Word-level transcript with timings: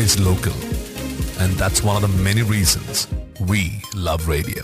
is 0.00 0.19
local. 0.19 0.53
And 1.39 1.53
that's 1.53 1.83
one 1.83 1.95
of 1.95 2.01
the 2.03 2.23
many 2.23 2.43
reasons 2.43 3.07
we 3.41 3.61
love 3.95 4.27
radio. 4.27 4.63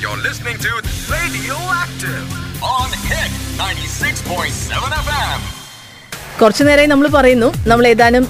You're 0.00 0.16
listening 0.18 0.56
to 0.58 0.70
Radio 1.10 1.54
Active 1.76 2.26
on 2.64 2.88
Hit 3.08 3.32
96.7 3.58 4.94
FM. 5.02 5.40
കുറച്ചു 6.40 6.64
നേരമായി 6.64 6.86
നമ്മൾ 6.86 7.08
പറയുന്നു 7.08 7.48
നമ്മൾ 7.66 7.84
ഏതാനും 7.86 8.24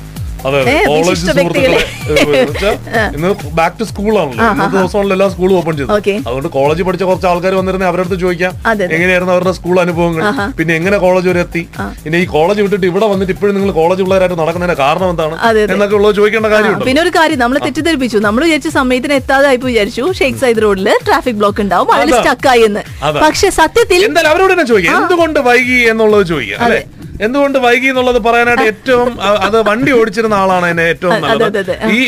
അതെ 0.49 0.61
കോളേജ് 0.91 1.21
സുഹൃത്തുക്കളെ 1.27 1.81
ഇന്ന് 3.17 3.29
ബാക്ക് 3.59 3.77
ടു 3.81 3.85
സ്കൂളാണല്ലോ. 3.91 4.45
ഇന്നത്തെ 4.53 4.77
ദിവസമാണല്ലോ 4.77 5.15
എല്ലാ 5.17 5.29
സ്കൂളും 5.35 5.55
ഓപ്പൺ 5.61 5.75
ചെയ്തു 5.81 5.93
അതുകൊണ്ട് 6.29 6.49
കോളേജിൽ 6.57 6.85
പഠിച്ച 6.89 7.05
കുറച്ച് 7.11 7.29
ആൾക്കാർ 7.31 7.53
വന്നിരുന്നേ 7.59 7.87
അവരടുത്ത് 7.91 8.17
ചോദിക്കാം. 8.25 8.53
എങ്ങനെയായിരുന്നു 8.97 9.33
അവരുടെ 9.37 9.53
സ്കൂൾ 9.59 9.77
അനുഭവങ്ങൾ? 9.85 10.23
പിന്നെ 10.59 10.73
എങ്ങനെ 10.79 10.97
കോളേജ് 11.05 11.29
വരെ 11.33 11.41
എത്തി? 11.47 11.63
പിന്നെ 12.05 12.19
ഈ 12.25 12.27
കോളേജ് 12.35 12.61
വിട്ടിട്ട് 12.65 12.87
ഇവിടെ 12.91 13.07
വന്നിട്ട് 13.13 13.33
ഇപ്പോഴും 13.37 13.55
നിങ്ങൾ 13.59 13.73
കോളേജ് 13.81 14.03
പിള്ളേരായിട്ട് 14.05 14.39
നടക്കുന്നതിന്റെ 14.43 14.79
കാരണം 14.85 15.09
എന്താണ്. 15.15 15.35
എന്നൊക്കെ 15.75 15.97
ഉള്ളത് 16.01 16.15
ചോദിക്കേണ്ട 16.21 16.47
കാര്യം 16.47 16.61
കാര്യമുണ്ട്? 16.65 16.87
പിന്നെ 16.89 17.03
ഒരു 17.07 17.13
കാര്യം 17.19 17.39
നമ്മൾ 17.45 17.59
തെറ്റിദ്ധരിപ്പിച്ചു. 17.67 18.19
നമ്മൾ 18.29 18.43
വിചാരിച്ച 18.49 18.73
സമയത്തിന് 18.79 19.15
എത്താതായി 19.21 19.61
വിചാരിച്ചു. 19.71 20.05
ഷെയ്ഖ് 20.21 20.41
സൈദ് 20.45 20.63
റോഡിൽ 20.67 20.89
ട്രാഫിക് 21.09 21.39
ബ്ലോക്ക് 21.43 21.63
ഉണ്ടാവും. 21.67 21.91
അതിൽ. 21.99 22.13
സ്റ്റക്കായി 22.21 22.65
എന്ന്. 22.71 22.83
പക്ഷെ 23.27 23.51
സത്യത്തിൽ 23.61 24.01
അവരോട് 24.33 24.53
തന്നെ 24.55 24.67
ചോദിക്കാം. 24.73 24.99
എന്തുകൊണ്ട് 25.03 25.41
വൈകി 25.51 25.79
എന്നുള്ളത് 25.93 26.27
ചോദിക്കാം 26.33 26.61
അല്ലെ? 26.67 26.83
എന്തുകൊണ്ട് 27.23 27.59
വൈകി 27.59 27.87
എന്നുള്ളത് 27.87 28.19
പറയാനായിട്ട് 28.25 28.63
ഏറ്റവും 28.63 29.23
അത് 29.23 29.69
വണ്ടി 29.69 29.93
ഓടിച്ചിരുന്ന 29.93 30.35
ആളാണ് 30.35 30.67
എന്നെ 30.67 30.83
ഏറ്റവും 30.83 31.21
നല്ലത്. 31.23 31.59
ഈ 31.91 32.01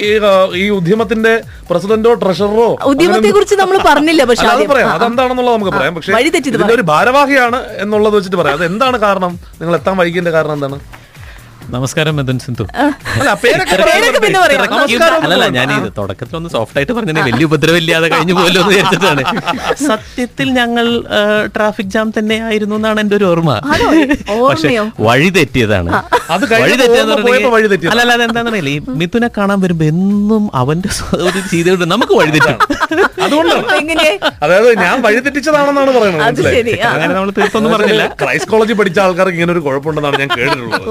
ഈ 0.56 0.68
ഉദ്യമത്തിന്റെ 0.70 1.42
പ്രസിഡന്റോ 1.70 2.14
ട്രഷററോ 2.14 2.68
ഉദ്യമത്തെ 2.84 3.30
കുറിച്ച് 3.30 3.54
നമ്മൾ 3.54 3.78
പറഞ്ഞില്ല 3.86 4.24
പക്ഷെ 4.24 4.46
അത്. 4.46 4.66
പറയാം. 4.68 4.90
അതെന്താണെന്നുള്ളത് 4.90 5.54
നമുക്ക് 5.56 5.76
പറയാം. 5.78 5.94
പക്ഷേ 5.94 6.12
ഇതിന്റെ 6.36 6.74
ഒരു 6.74 6.82
ഭാരവാഹിയാണ് 6.82 7.64
എന്നുള്ളത് 7.76 8.16
വെച്ചിട്ട് 8.16 8.36
പറയാം. 8.36 8.56
അത് 8.58 8.66
എന്താണ് 8.66 8.98
കാരണം? 8.98 9.40
നിങ്ങൾ 9.60 9.74
എത്താൻ 9.74 9.96
വൈകിന്റെ 9.96 10.30
കാരണം 10.30 10.52
എന്താണ്? 10.52 10.78
നമസ്കാരം 11.72 12.14
മദൻ 12.18 12.38
സിന്ധു. 12.44 12.64
അല്ലല്ല 15.24 15.46
ഞാൻ 15.56 15.68
ഇത് 15.76 15.88
തുടക്കത്തിൽ 15.98 16.34
ഒന്ന് 16.38 16.50
സോഫ്റ്റ് 16.54 16.78
ആയിട്ട് 16.78 16.94
പറഞ്ഞേ 16.96 17.22
വലിയ 17.28 17.44
ഉപദ്രവമില്ലാതെ 17.48 18.08
കഴിഞ്ഞു 18.14 18.34
പോലോ 18.38 18.60
എന്ന് 18.62 18.72
വിചാരിച്ചിട്ടാണ് 18.74 19.22
സത്യത്തിൽ 19.88 20.48
ഞങ്ങൾ 20.58 20.86
ട്രാഫിക് 21.54 21.92
ജാം 21.94 22.08
തന്നെ 22.18 22.36
ആയിരുന്നു 22.48 22.76
എന്നാണ് 22.80 23.00
എന്റെ 23.04 23.16
ഒരു 23.20 23.26
ഓർമ്മ? 23.30 23.52
പക്ഷെ? 24.50 24.70
വഴി 25.08 25.28
തെറ്റിയതാണ്. 25.38 25.90
അത് 26.34 26.44
വഴി 26.52 26.74
തെറ്റിയെന്ന് 26.82 27.12
പോകുമ്പോ 27.12 27.28
പോയപ്പോ 27.30 27.50
വഴി 27.56 27.68
തെറ്റിയതാ. 27.72 27.92
അല്ല 27.94 28.12
അല്ല 28.58 28.68
ഈ 28.74 28.78
മിഥുനെ 29.02 29.30
കാണാൻ 29.38 29.58
വരുമ്പോ 29.64 29.86
എന്നും 29.92 30.44
അവന്റെ 30.62 30.90
ഒരു 31.28 31.40
ചെയ്തുകൊണ്ട് 31.52 31.86
നമുക്ക് 31.94 32.14
വഴി 32.20 32.32
തെറ്റാണ് 32.36 32.60
അതുകൊണ്ടാണ് 33.26 34.08
അതായത് 34.44 34.70
ഞാൻ 34.84 34.96
വഴി 35.06 35.20
തെറ്റിച്ചതാണെന്നാണ് 35.26 35.90
പറയുന്നത് 35.96 36.22
അങ്ങനെ 36.94 37.12
നമ്മൾ 37.16 37.30
തീർത്തൊന്നും 37.38 37.70
പറഞ്ഞില്ല. 37.74 38.04
ക്രൈസ്റ്റ് 38.22 38.50
കോളേജിൽ 38.52 38.76
പഠിച്ച 38.80 38.98
ആൾക്കാർക്ക് 39.06 39.36
ഇങ്ങനെ 39.38 39.52
ഒരു 39.56 39.62
കുഴപ്പമുണ്ടെന്നാണ് 39.66 40.18
ഞാൻ 40.22 40.30
കേട്ടിട്ടുള്ളത്. 40.36 40.88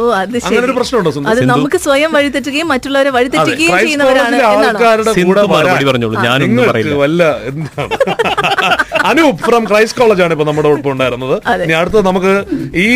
ഓ 0.66 0.72
അത് 0.72 0.72
ശരി 0.72 0.72
അങ്ങനെ 0.72 0.72
ഒരു 0.72 0.78
പ്രശ്നമുണ്ടോ? 0.80 1.12
അത് 1.32 1.50
നമുക്ക് 1.54 1.78
സ്വയം 1.86 2.12
വഴിതെറ്റുകയും 2.16 2.68
മറ്റുള്ളവരെ 2.74 3.12
വഴിതെറ്റുകയും 3.18 3.72
ചെയ്യുന്നവരാണ് 3.84 4.36
എന്നാണ്. 4.38 4.48
ആൾക്കാരുടെ 4.72 5.12
കൂടെ 5.30 5.42
മറുപടി 5.56 5.86
പറഞ്ഞോളൂ, 5.90 6.16
പറയില്ല. 6.72 6.96
വല്ല 7.04 7.22
അനൂപ് 9.10 9.40
ഫ്രം 9.46 9.64
ക്രൈസ്റ്റ് 9.70 10.00
കോളേജ് 10.02 10.22
ആണ് 10.26 10.34
ഇപ്പൊ 10.36 10.46
നമ്മുടെ 10.50 10.70
ഒപ്പം 10.74 10.92
ഉണ്ടായിരുന്നത്. 10.94 11.36
ഇനി 11.66 11.76
അടുത്തത് 11.80 12.06
നമുക്ക് 12.10 12.34
ഈ 12.86 12.88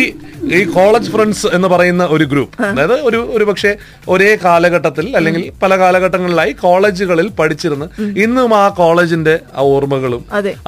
ഈ 0.56 0.60
കോളേജ് 0.76 1.10
ഫ്രണ്ട്സ് 1.14 1.48
എന്ന് 1.56 1.68
പറയുന്ന 1.72 2.02
ഒരു 2.14 2.24
ഗ്രൂപ്പ് 2.32 2.54
അതായത് 2.68 2.94
ഒരു 3.08 3.18
ഒരു 3.36 3.44
പക്ഷേ 3.48 3.70
ഒരേ 4.08 4.30
കാലഘട്ടത്തിൽ 4.44 5.06
അല്ലെങ്കിൽ 5.18 5.42
പല 5.62 5.72
കാലഘട്ടങ്ങളിലായി 5.82 6.52
കോളേജുകളിൽ 6.62 7.28
പഠിച്ചിരുന്ന് 7.40 7.86
ഇന്നും 8.24 8.52
ആ 8.60 8.64
കോളേജിന്റെ 8.80 9.34
ആ 9.58 9.64
ഓർമ്മകളും 9.74 10.22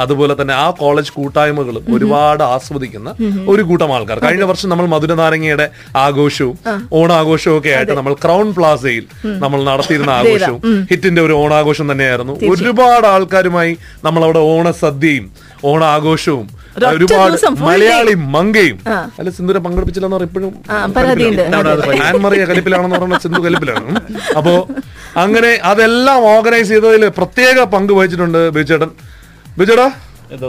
അതുപോലെ 0.04 0.34
തന്നെ 0.40 0.54
ആ 0.54 0.66
കോളേജ് 0.80 1.12
കൂട്ടായ്മകളും 1.16 1.84
ഒരുപാട് 1.96 2.42
ആസ്വദിക്കുന്ന 2.54 3.08
ഒരു 3.52 3.62
കൂട്ടം 3.70 3.90
ആൾക്കാർ. 3.96 4.18
കഴിഞ്ഞ 4.24 4.44
വർഷം 4.50 4.68
നമ്മൾ 4.68 4.86
മധുരനാരങ്ങയുടെ 4.86 5.66
ആഘോഷവും 6.04 6.56
ഓണാഘോഷവും 6.98 7.56
ഒക്കെ 7.58 7.70
ആയിട്ട് 7.76 7.94
നമ്മൾ 7.98 8.14
ക്രൗൺ 8.24 8.46
പ്ലാസയിൽ 8.56 9.04
നമ്മൾ 9.44 9.58
നടത്തിയിരുന്ന 9.70 10.12
ആഘോഷവും 10.20 10.60
ഹിറ്റിന്റെ 10.90 11.22
ഒരു 11.26 11.34
ഓണാഘോഷം 11.42 11.86
തന്നെയായിരുന്നു. 11.92 12.34
ഒരുപാട് 12.52 13.06
ആൾക്കാരുമായി 13.14 13.74
നമ്മൾ 14.06 14.24
അവിടെ 14.28 14.42
ഓണസദ്യയും 14.54 15.26
ഓണാഘോഷവും 15.72 16.48
ഒരുപാട് 16.94 17.36
മലയാളി 17.68 18.14
മങ്കയും 18.34 18.76
അല്ല 19.18 19.30
സിന്ധുര 19.36 19.58
പങ്കെടുപ്പിച്ചില്ലെന്ന് 19.64 20.16
പറയുമ്പോഴും. 20.16 20.52
ആൻമറിയ 22.08 22.44
കലിപ്പിലാണെന്ന് 22.50 22.98
പറഞ്ഞ 23.02 23.16
സിന്ധു 23.24 23.40
കലിപ്പിലാണ്. 23.46 23.88
അപ്പോ 24.38 24.54
അങ്ങനെ 25.24 25.50
അതെല്ലാം 25.70 26.20
ഓർഗനൈസ് 26.34 26.70
ചെയ്തതിൽ 26.72 27.04
പ്രത്യേക 27.18 27.64
പങ്ക് 27.74 27.92
വഹിച്ചിട്ടുണ്ട് 27.98 28.40
ബിജുചേട്ടൻ 28.56 28.90
ബിജുടാ 29.58 29.86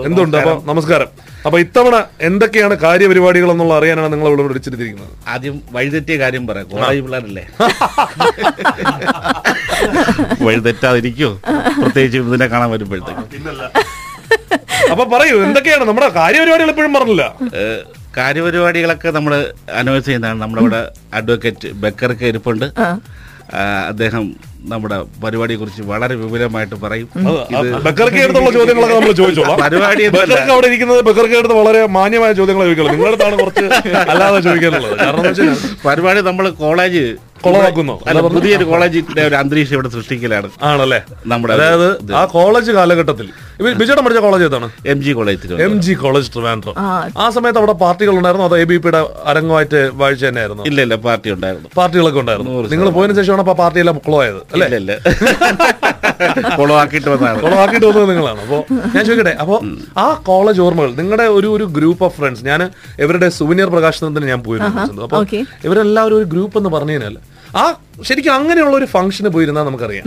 എന്തുണ്ട് 0.08 0.36
അപ്പൊ? 0.38 0.54
നമസ്കാരം. 0.70 1.10
അപ്പൊ 1.46 1.58
ഇത്തവണ 1.60 1.96
എന്തൊക്കെയാണ് 2.30 2.76
കാര്യപരിപാടികൾ 2.84 3.50
എന്നുള്ള 3.52 3.74
അറിയാനാണ് 3.80 4.10
നിങ്ങൾ 4.14 4.28
ഇവിടെ 4.30 4.44
വിളിച്ചിരിക്കുന്നത്? 4.48 5.14
ആദ്യം 5.34 5.56
വഴിതെറ്റിയ 5.76 6.16
കാര്യം 6.24 6.44
പറയാം. 6.48 6.68
കോളേജ് 6.74 7.02
പിള്ളേരല്ലേ? 7.06 7.46
വഴിതെറ്റാതിരിക്കോ? 10.48 11.32
പ്രത്യേകിച്ച് 11.82 12.18
ഇതിനെ 12.30 12.48
കാണാൻ 12.54 12.70
വരുമ്പോഴത്തേക്ക്. 12.72 13.24
അപ്പൊ 14.92 15.04
പറയൂ 15.16 15.36
എന്തൊക്കെയാണ് 15.48 15.84
നമ്മുടെ 15.90 16.10
കാര്യപരിപാടികൾ 16.20 16.72
എപ്പോഴും 16.74 16.94
പറഞ്ഞില്ല? 16.98 17.26
കാര്യപരിപാടികളൊക്കെ 18.18 19.10
നമ്മൾ 19.18 19.34
അനൗൺസ് 19.82 20.06
ചെയ്യുന്നതാണ്. 20.06 20.38
നമ്മുടെ 20.42 20.62
ഇവിടെ 20.64 20.82
അഡ്വക്കേറ്റ് 21.20 21.70
ബക്കർക്ക് 21.84 22.26
ഇരിപ്പുണ്ട്. 22.32 22.66
അദ്ദേഹം 23.92 24.52
നമ്മുടെ 24.72 24.98
പരിപാടിയെ 25.24 25.58
കുറിച്ച് 25.58 25.82
വളരെ 25.82 26.16
വിപുലമായിട്ട് 26.16 26.76
പറയും. 26.76 27.08
ചോദ്യങ്ങളൊക്കെ 28.58 28.96
നമ്മൾ 28.96 29.12
ചോദിച്ചോളാം. 29.12 29.60
പരിപാടി 29.62 30.04
അവിടെ 30.52 30.68
ഇരിക്കുന്നത് 30.68 31.02
ബക്കർക്ക് 31.02 31.54
വളരെ 31.54 31.86
മാന്യമായ 31.86 32.34
ചോദ്യങ്ങൾ 32.34 32.64
ചോദിക്കുള്ളൂ. 32.64 32.92
നിങ്ങളടുത്താണ് 32.92 33.40
കുറച്ച് 33.40 33.66
അല്ലാതെ 34.12 34.40
ചോദിക്കാനുള്ളത്. 34.40 34.98
കാരണം 35.00 35.58
പരിപാടി 35.86 36.22
നമ്മൾ 36.22 36.50
കോളേജ് 36.50 37.16
കൊളവാക്കുന്നു. 37.42 38.00
അല്ല 38.08 38.22
പുതിയൊരു 38.22 38.64
കോളേജിന്റെ 38.64 39.28
ഒരു 39.28 39.36
അന്തരീക്ഷം 39.36 39.74
ഇവിടെ 39.74 39.90
സൃഷ്ടിക്കലാണ്. 39.90 40.50
ആണല്ലേ? 40.64 41.02
നമ്മുടെ 41.26 41.54
അതായത് 41.54 42.14
ആ 42.14 42.26
കോളേജ് 42.26 42.72
കാലഘട്ടത്തിൽ 42.72 43.30
ബിജേട്ടൻ 43.80 44.04
പഠിച്ച 44.06 44.20
കോളേജ് 44.20 44.46
ഏതാണ്? 44.48 44.68
M 44.92 45.00
G 45.04 45.12
college 45.12 45.56
M 45.66 45.74
G 45.82 45.94
college 46.02 46.30
Trivandrum 46.34 46.76
ആ. 47.18 47.26
സമയത്ത് 47.36 47.60
അവിടെ 47.62 47.76
പാർട്ടികൾ 47.82 48.14
ഉണ്ടായിരുന്നു? 48.20 48.46
അതോ 48.48 48.58
എ 48.58 48.66
ബി 48.66 48.78
പിയുടെ 48.78 49.02
അരങ്ങുമായിട്ട് 49.32 49.82
വാഴ്ച 50.02 50.24
തന്നെയായിരുന്നു? 50.26 50.64
ഇല്ല 50.70 50.80
ഇല്ല 50.86 50.96
പാർട്ടി 51.06 51.32
ഉണ്ടായിരുന്നു. 51.36 51.70
പാർട്ടികളൊക്കെ 51.78 52.22
ഉണ്ടായിരുന്നു. 52.24 52.54
നിങ്ങൾ 52.74 52.90
പോയതിനു 52.98 53.18
ശേഷമാണ് 53.20 53.44
അപ്പൊ 53.46 53.56
പാർട്ടിയെല്ലാം 53.62 54.00
കുളമായത് 54.08 54.42
അല്ലേ? 54.54 54.68
ഇല്ല 54.70 54.78
ഇല്ല. 54.84 54.92
കുളമാക്കിയിട്ട് 56.60 57.10
വന്നതാണ്. 57.12 57.40
കുളമാക്കിയിട്ട് 57.46 57.88
വന്നത് 57.90 58.10
നിങ്ങളാണ്. 58.12 58.40
അപ്പോ 58.46 58.58
ഞാൻ 58.96 59.04
ചോദിക്കട്ടെ 59.06 59.34
അപ്പോ 59.44 59.56
ആ 59.98 60.08
കോളേജ് 60.28 60.62
ഓർമ്മകൾ 60.66 60.92
നിങ്ങളുടെ 61.00 61.26
ഒരു 61.38 61.50
ഒരു 61.56 61.66
ഗ്രൂപ്പ് 61.78 62.04
ഓഫ് 62.08 62.16
ഫ്രണ്ട്സ് 62.18 62.44
ഞാൻ 62.46 62.62
ഇവരുടെ 63.04 63.30
സുവിനിയർ 63.38 63.70
പ്രകാശനത്തിന് 63.76 64.30
ഞാൻ 64.32 64.42
പോയിരുന്നു 64.48 65.04
അപ്പൊ 65.06 65.20
okay. 65.22 65.42
ഇവരെല്ലാവരും 65.68 66.18
ഒരു 66.20 66.28
ഗ്രൂപ്പ് 66.34 66.58
എന്ന് 66.62 66.72
പറഞ്ഞു 66.76 66.96
കഴിഞ്ഞാൽ 66.96 67.16
ആ 67.56 67.64
ശരിക്കും 68.02 68.34
അങ്ങനെയുള്ള 68.36 68.76
ഒരു 68.76 68.88
ഫംഗ്ഷന് 68.92 69.30
പോയിരുന്നാൽ 69.34 69.66
നമുക്കറിയാം. 69.68 70.06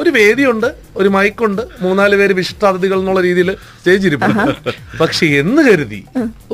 ഒരു 0.00 0.10
വേദിയുണ്ട് 0.16 0.68
ഒരു 0.96 1.08
മൈക്കുണ്ട് 1.14 1.62
മൂന്നാൽ 1.82 2.12
പേര് 2.16 2.34
വിശിഷ്ടാതിഥികൾ 2.38 2.98
എന്നുള്ള 3.00 3.20
രീതിയിൽ 3.22 3.48
സ്റ്റേജിരിപ്പുണ്ട് 3.74 4.42
പക്ഷെ 5.00 5.26
എന്ന് 5.38 5.62
കരുതി 5.66 6.00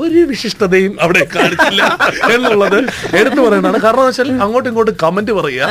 ഒരു 0.03 0.21
വിശിഷ്ടതയും 0.31 0.93
അവിടെ 1.01 1.25
കാണിച്ചില്ല 1.35 1.83
എന്നുള്ളത് 2.31 2.79
എടുത്തു 3.19 3.41
പറയണതാണ് 3.41 3.81
കാരണം 3.85 4.01
എന്ന് 4.01 4.13
വെച്ചാൽ 4.13 4.31
അങ്ങോട്ടും 4.45 4.71
ഇങ്ങോട്ടും 4.71 4.97
കമന്റ് 5.03 5.33
പറയുക. 5.33 5.67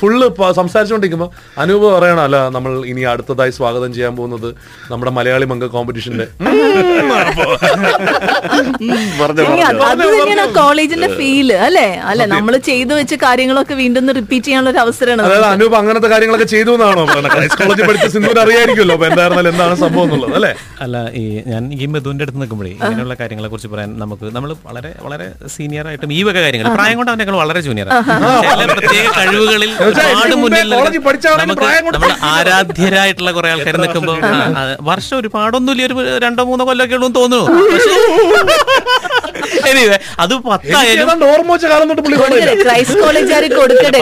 ഫുള്ള് 0.00 0.26
സംസാരിച്ചുകൊണ്ടിരിക്കുമ്പോ 0.56 1.28
അനൂപ് 1.58 1.86
പറയണ 1.88 2.20
അല്ല 2.26 2.38
നമ്മൾ 2.48 2.72
ഇനി 2.86 3.04
അടുത്തതായി 3.12 3.52
സ്വാഗതം 3.52 3.90
ചെയ്യാൻ 3.94 4.14
പോകുന്നത് 4.16 4.48
നമ്മുടെ 4.90 5.12
മലയാളി 5.12 5.46
മംഗ 5.46 5.66
കോമ്പറ്റീഷന്റെ 5.74 6.26
കോളേജിന്റെ 10.56 11.08
ഫീൽ 11.16 11.48
അല്ലെ? 11.60 11.88
അല്ല 12.04 12.22
നമ്മൾ 12.34 12.54
ചെയ്തു 12.68 12.92
വെച്ച 12.94 13.14
കാര്യങ്ങളൊക്കെ 13.22 13.74
വീണ്ടും 13.74 13.92
റിപ്പീറ്റ് 14.16 14.43
ചെയ്യാനുള്ള 14.46 14.70
ഒരു 14.70 14.78
അവസരമാണ് 14.82 15.22
അതായത് 15.26 15.44
അനൂപ് 15.50 15.74
അങ്ങനത്തെ 15.78 16.08
കാര്യങ്ങളൊക്കെ 16.12 16.46
ചെയ്തു 16.52 16.70
എന്നാണോ 16.76 17.02
കോളേജ് 17.34 17.54
പഠിച്ച 17.82 18.06
സിന്ധുവിന് 18.14 18.40
അറിയായിരിക്കുമല്ലോ 18.44 18.94
അപ്പൊ 18.96 19.06
എന്തായിരുന്നാലും 19.10 19.50
എന്താണ് 19.52 19.74
സംഭവം 19.82 20.04
എന്നുള്ളത് 20.08 20.34
അല്ലേ? 20.38 20.50
അല്ല 20.84 20.96
ഈ 21.14 21.22
ഞാൻ 21.50 21.62
ഈ 21.76 21.86
മെതുവിന്റെ 21.94 22.24
അടുത്ത് 22.24 22.40
നിൽക്കുമ്പോഴേ 22.42 22.70
ഇങ്ങനെയുള്ള 22.76 23.14
കാര്യങ്ങളെ 23.20 23.48
കുറിച്ച് 23.52 23.68
പറയാൻ 23.72 23.90
നമുക്ക് 24.02 24.26
നമ്മൾ 24.36 24.50
വളരെ 24.68 24.90
വളരെ 25.04 25.26
സീനിയർ 25.54 25.84
ആയിട്ടും 25.90 26.12
ഈ 26.12 26.22
വക 26.24 26.36
കാര്യങ്ങൾ 26.38 26.66
പ്രായം 26.76 26.96
കൊണ്ട് 26.98 27.10
അവനേക്കാൾ 27.12 27.36
വളരെ 27.42 27.60
ജൂനിയർ 27.66 27.88
ചില 28.52 28.64
പ്രത്യേക 28.72 29.06
കഴിവുകളിൽ 29.18 29.70
ഒരുപാട് 29.86 30.34
മുന്നിൽ 30.42 30.68
നമ്മൾ 31.94 32.10
ആരാധ്യരായിട്ടുള്ള 32.32 33.30
കുറെ 33.34 33.48
ആൾക്കാർ 33.54 33.76
നിൽക്കുമ്പോൾ 33.84 34.18
വർഷം 34.88 35.16
ഒരുപാടൊന്നുമില്ല 35.20 35.84
ഒരു 35.88 35.94
രണ്ടോ 36.24 36.42
മൂന്നോ 36.46 36.64
കൊല്ലമൊക്കെ 36.66 36.94
ഉള്ളൂ 36.98 37.08
എന്ന് 37.08 37.18
തോന്നുന്നു. 37.20 37.42
അത് 40.24 40.34
പത്തായാലും 40.44 41.02
ഏതാണ്ട് 41.04 41.24
ഓർമ്മ 41.26 41.52
വെച്ച 41.54 41.66
കാലം 41.70 41.86
തൊട്ട് 41.90 42.02
പുള്ളി 42.04 42.16
കൊടുക്കട്ടെ. 42.16 42.40
കോളേജിലാ. 42.40 42.62
ക്രൈസ്റ്റ് 42.64 42.98
കോളേജുകാർ 43.02 43.44
കൊടുക്കട്ടെ 43.54 44.00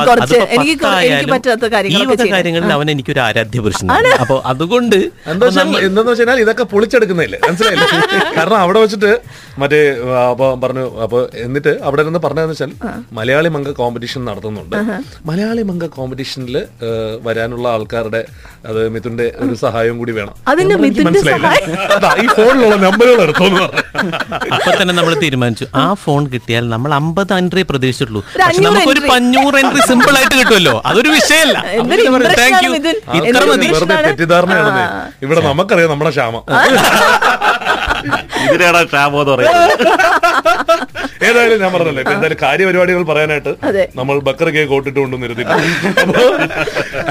എനിക്ക് 0.54 0.84
അവൻ 0.84 0.96
എനിക്ക് 1.08 2.02
ഒരു 2.04 2.12
പറ്റാത്ത. 2.12 2.32
കാര്യങ്ങളിൽ 2.32 2.72
അവൻ 2.72 2.90
എനിക്കൊരു 2.90 3.20
ആരാധ്യ 3.20 3.60
പുരുഷനാണ് 3.60 4.10
അപ്പൊ 4.20 4.36
അതുകൊണ്ട് 4.44 4.98
എന്താ 5.28 5.46
വെച്ചാൽ 5.46 6.40
ഇതൊക്കെ 6.42 6.64
പൊളിച്ചെടുക്കുന്നില്ലേ? 6.72 7.38
മനസ്സിലായില്ലേ? 7.42 7.86
കാരണം 8.36 8.58
അവിടെ 8.58 8.80
വെച്ചിട്ട് 8.80 9.12
മറ്റേ 9.58 9.78
അപ്പൊ 10.30 10.46
പറഞ്ഞു 10.62 10.84
അപ്പൊ 11.02 11.18
എന്നിട്ട് 11.34 11.72
അവിടെ 11.88 12.02
നിന്ന് 12.02 12.18
പറഞ്ഞതെന്ന് 12.18 12.52
വെച്ചാൽ 12.52 12.70
മലയാളി 13.12 13.48
മംഗ 13.48 13.70
കോമ്പറ്റീഷൻ 13.80 14.20
നടത്തുന്നുണ്ട്. 14.24 14.76
മലയാളി 15.26 15.62
മംഗ 15.70 15.86
കോമ്പറ്റീഷനിൽ 15.86 16.56
വരാനുള്ള 17.22 17.68
ആൾക്കാരുടെ 17.68 18.24
അത് 18.66 18.88
മിഥുന്റെ 18.88 19.26
ഒരു 19.36 19.54
സഹായം 19.54 19.98
കൂടി 19.98 20.12
വേണം. 20.12 20.34
മനസ്സിലായില്ല. 21.08 21.48
ഈ 22.22 22.26
ഫോണിലുള്ള 22.36 22.76
നമ്പറുകൾ 22.86 23.20
അപ്പൊ 24.54 24.70
തന്നെ 24.82 24.94
നമ്മൾ 24.94 25.14
തീരുമാനിച്ചു. 25.24 25.66
ആ 25.74 25.84
ഫോൺ 26.04 26.22
കിട്ടിയാൽ 26.34 26.64
നമ്മൾ 26.74 26.90
അമ്പത് 27.00 27.32
എൻട്രി 27.40 27.62
പ്രതീക്ഷിച്ചിട്ടുള്ളൂ. 27.70 28.22
പക്ഷെ 28.46 28.62
entry. 28.62 29.08
പഞ്ഞൂറ് 29.10 29.56
എൻട്രി 29.62 29.82
സിമ്പിൾ 29.90 30.14
ആയിട്ട് 30.20 30.34
കിട്ടുമല്ലോ. 30.40 30.74
അതൊരു 30.86 31.10
വിഷയമല്ല. 31.18 31.58
ഇത്ര 33.18 33.44
മതി. 33.50 33.68
വെറുതെ 33.76 34.34
ആണ്. 34.38 34.82
ഇവിടെ 35.22 35.40
നമുക്കറിയാം 35.48 35.90
നമ്മുടെ 35.90 36.10
ക്ഷാമം. 36.10 36.42
ഇതിനാണ് 38.46 38.80
ക്ഷാമം 38.84 39.20
എന്ന് 39.20 39.32
പറയുന്നത്. 39.32 39.70
ഏതായാലും 41.26 41.58
ഞാൻ 41.62 41.70
പറഞ്ഞല്ലേ 41.72 42.00
ഇപ്പൊ 42.02 42.14
എന്തായാലും 42.14 42.38
കാര്യപരിപാടികൾ 42.42 43.02
പറയാനായിട്ട് 43.02 43.52
നമ്മൾ 43.96 44.14
ബക്കർ 44.28 44.48
കേക്ക് 44.48 44.70
കോട്ടിട്ടുകൊണ്ട് 44.72 45.16
നിരുന്നില്ല 45.22 45.52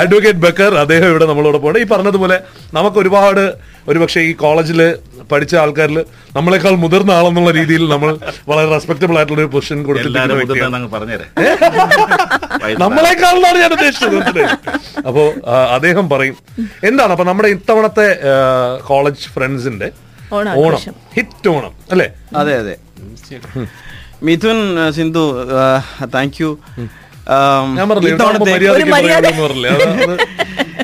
അഡ്വക്കേറ്റ് 0.01 0.41
ബക്കർ 0.45 0.73
അദ്ദേഹം 0.77 1.07
ഇവിടെ 1.09 1.25
നമ്മളോടൊപ്പം 1.25 1.69
ഉണ്ട് 1.69 1.79
ഈ 1.79 1.87
പറഞ്ഞതുപോലെ 1.93 2.37
നമുക്ക് 2.73 2.99
ഒരുപാട് 2.99 3.43
ഒരുപക്ഷെ 3.87 4.21
ഈ 4.21 4.33
കോളേജിൽ 4.33 4.79
പഠിച്ച 5.31 5.53
ആൾക്കാരിൽ 5.55 5.97
നമ്മളെക്കാൾ 6.35 6.73
മുതിർന്ന 6.75 7.11
ആളെന്നുള്ള 7.11 7.51
രീതിയിൽ 7.51 7.83
നമ്മൾ 7.89 8.09
വളരെ 8.49 8.67
റെസ്പെക്ടബിൾ 8.73 9.15
ആയിട്ടുള്ള 9.17 9.41
ഒരു 9.41 9.51
പൊസിഷൻ 9.55 9.79
കൊടുത്തിട്ടുണ്ട് 9.83 10.55
നമ്മളെക്കാളെന്നാണ് 12.79 13.57
ഞാൻ 13.59 13.73
ഉദ്ദേശിച്ചത്? 13.73 14.43
അപ്പോ 15.07 15.23
അദ്ദേഹം 15.75 16.05
പറയും 16.09 16.37
എന്താണ്? 16.83 17.11
അപ്പൊ 17.11 17.23
നമ്മുടെ 17.23 17.49
ഇത്തവണത്തെ 17.49 18.07
കോളേജ് 18.87 19.29
ഫ്രണ്ട്സിന്റെ 19.35 19.89
ഓണം. 20.33 20.53
ഓണാഘോഷം. 20.59 20.93
ഹിറ്റ് 21.15 21.49
ഓണം 21.49 21.73
അല്ലേ? 21.91 22.07
അതെ 22.35 22.53
അതെ. 22.61 22.75
മിഥുൻ 24.23 24.57
സിന്ധു 24.95 25.23
താങ്ക് 26.15 26.41
യു 26.41 26.49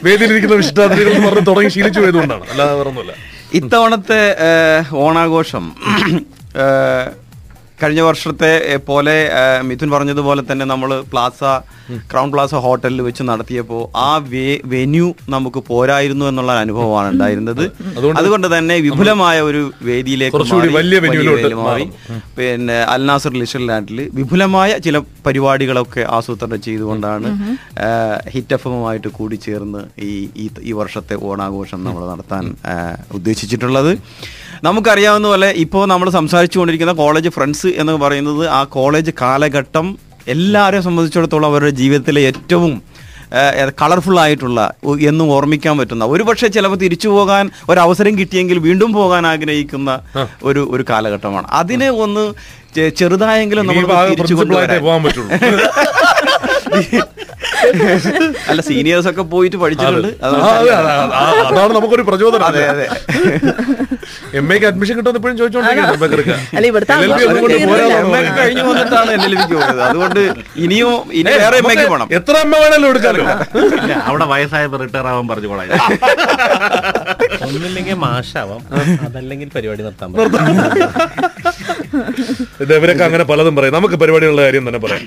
വേദിയിലിരിക്കുന്ന 0.06 0.56
വിശിഷ്ടാതിഥികൾ 0.56 1.12
പറഞ്ഞ് 1.28 1.46
തുടങ്ങി 1.48 1.70
ശീലിച്ചു 1.70 2.00
പോയതുകൊണ്ടാണ്. 2.00 2.46
അല്ലാതെ 2.50 2.74
വേറൊന്നുമില്ല. 2.74 3.14
ഇത്തവണത്തെ 3.54 4.22
ഓണാഘോഷം 5.06 5.66
കഴിഞ്ഞ 7.78 8.02
വർഷത്തെ 8.02 8.50
പോലെ 8.86 9.14
മിഥുൻ 9.62 9.90
പറഞ്ഞതുപോലെ 9.92 10.44
തന്നെ 10.52 10.66
നമ്മൾ 10.66 10.90
പ്ലാസ 11.12 11.42
ക്രൗൺ 12.12 12.32
പ്ലാസ 12.32 12.56
ഹോട്ടലിൽ 12.56 13.02
വെച്ച് 13.02 13.24
നടത്തിയപ്പോൾ 13.24 13.98
ആ 13.98 14.18
വേ- 14.28 14.62
വെന്യൂ 14.66 15.14
നമുക്ക് 15.30 15.60
പോരായിരുന്നു 15.64 16.26
എന്നുള്ള 16.26 16.52
അനുഭവമാണ് 16.60 17.10
ഉണ്ടായിരുന്നത്. 17.12 17.62
അതുകൊണ്ട് 18.18 18.58
തന്നെ 18.58 18.76
വിപുലമായ 18.80 19.42
ഒരു 19.42 19.62
വേദിയിലേക്ക് 19.82 20.38
വലിയ 20.78 21.00
മാറി. 21.62 21.86
പിന്നെ 22.38 22.74
അൽനാസർ 22.88 23.34
ലിഷൽ 23.34 23.68
ലാൻഡിൽ 23.68 24.10
വിപുലമായ 24.14 24.78
ചില 24.80 24.98
പരിപാടികളൊക്കെ 25.26 26.06
ആസൂത്രണം 26.10 26.62
ചെയ്തുകൊണ്ടാണ് 26.62 27.30
ഹിറ്റ് 28.30 28.54
എഫുമായിട്ട് 28.54 29.08
കൂടി 29.12 29.36
ചേർന്ന് 29.38 29.84
ഈ 30.02 30.12
ഈ 30.62 30.72
വർഷത്തെ 30.74 31.16
ഓണാഘോഷം 31.24 31.84
നമ്മൾ 31.84 32.06
നടത്താൻ 32.10 32.44
ഉദ്ദേശിച്ചിട്ടുള്ളത്. 33.14 33.94
നമുക്കറിയാവുന്ന 34.64 35.28
പോലെ 35.28 35.50
ഇപ്പോൾ 35.52 35.88
നമ്മൾ 35.88 36.10
സംസാരിച്ചു 36.10 36.60
കൊണ്ടിരിക്കുന്ന 36.60 36.94
കോളേജ് 36.94 37.30
ഫ്രണ്ട്സ് 37.30 37.68
എന്ന് 37.68 37.94
പറയുന്നത് 37.94 38.48
ആ 38.48 38.64
കോളേജ് 38.64 39.12
കാലഘട്ടം 39.22 39.88
എല്ലാവരെയും 40.28 40.84
സംബന്ധിച്ചിടത്തോളം 40.84 41.48
അവരുടെ 41.48 41.70
ജീവിതത്തിലെ 41.70 42.22
ഏറ്റവും 42.22 42.82
കളർഫുൾ 43.82 44.20
ആയിട്ടുള്ള 44.20 44.60
എന്നും 45.00 45.32
ഓർമ്മിക്കാൻ 45.32 45.78
പറ്റുന്ന 45.78 46.06
ഒരുപക്ഷെ 46.06 46.48
ചിലപ്പോൾ 46.48 46.78
തിരിച്ചു 46.78 47.08
പോകാൻ 47.08 47.50
ഒരവസരം 47.70 48.18
കിട്ടിയെങ്കിൽ 48.20 48.60
വീണ്ടും 48.60 48.94
പോകാൻ 48.94 49.28
ആഗ്രഹിക്കുന്ന 49.28 50.00
ഒരു 50.44 50.68
ഒരു 50.72 50.86
കാലഘട്ടമാണ്. 50.90 51.48
അതിനെ 51.52 51.90
ഒന്ന് 51.90 52.34
ചെറുതായെങ്കിലും 52.98 53.68
നമ്മൾ 53.68 53.86
തിരിച്ചു 54.10 54.34
കൊണ്ടുവരാൻ. 54.34 54.80
അല്ല 58.50 58.62
സീനിയേഴ്സ് 58.68 59.08
ഒക്കെ 59.12 59.24
പോയിട്ട് 59.34 59.58
പഠിച്ചിട്ടുണ്ട്. 59.62 60.10
അതാണ് 61.48 61.72
നമുക്കൊരു 61.78 62.04
പ്രചോദനം. 62.10 62.46
അതെ 62.50 62.62
അതെ. 62.74 62.86
എം 64.40 64.48
എക്ക് 64.56 64.66
അഡ്മിഷൻ 64.70 64.96
കിട്ടുമെന്ന് 64.98 65.20
ഇപ്പോഴും 65.20 65.36
പറയുന്നത്. 67.72 68.30
കഴിഞ്ഞു 68.40 68.64
വന്നിട്ടാണ് 68.70 69.12
എൽ 69.18 69.34
ബിക്ക് 69.42 69.58
അതുകൊണ്ട് 69.88 70.22
ഇനിയും 70.66 70.94
ഇനി 71.20 71.32
വേറെ 71.44 71.58
എം 71.64 71.68
എക്ക് 71.74 71.86
നമുക്ക് 71.94 72.16
എത്ര 72.20 72.36
എം 72.46 72.52
എ 72.56 72.60
വേണമല്ലോ 72.64 72.90
എടുക്കാലോ 72.94 73.24
അവിടെ 74.10 74.26
വയസ്സായപ്പോ 74.34 74.80
റിട്ടയർ 74.84 75.08
ആവാൻ 75.14 75.26
പറഞ്ഞു 75.32 75.50
പോണേ. 75.52 75.66
ഒന്നില്ലെങ്കിൽ 77.48 77.98
മാഷാവാം 78.06 78.62
അതല്ലെങ്കിൽ 79.08 79.50
പരിപാടി 79.58 79.84
നിർത്താൻ 79.88 80.10
ഇവരൊക്കെ 82.80 83.04
അങ്ങനെ 83.10 83.26
പലതും 83.32 83.54
പറയും. 83.58 83.76
നമുക്ക് 83.80 83.98
പരിപാടിയുള്ള 84.04 84.42
കാര്യം 84.48 84.64
തന്നെ 84.70 84.82
പറയാം. 84.86 85.04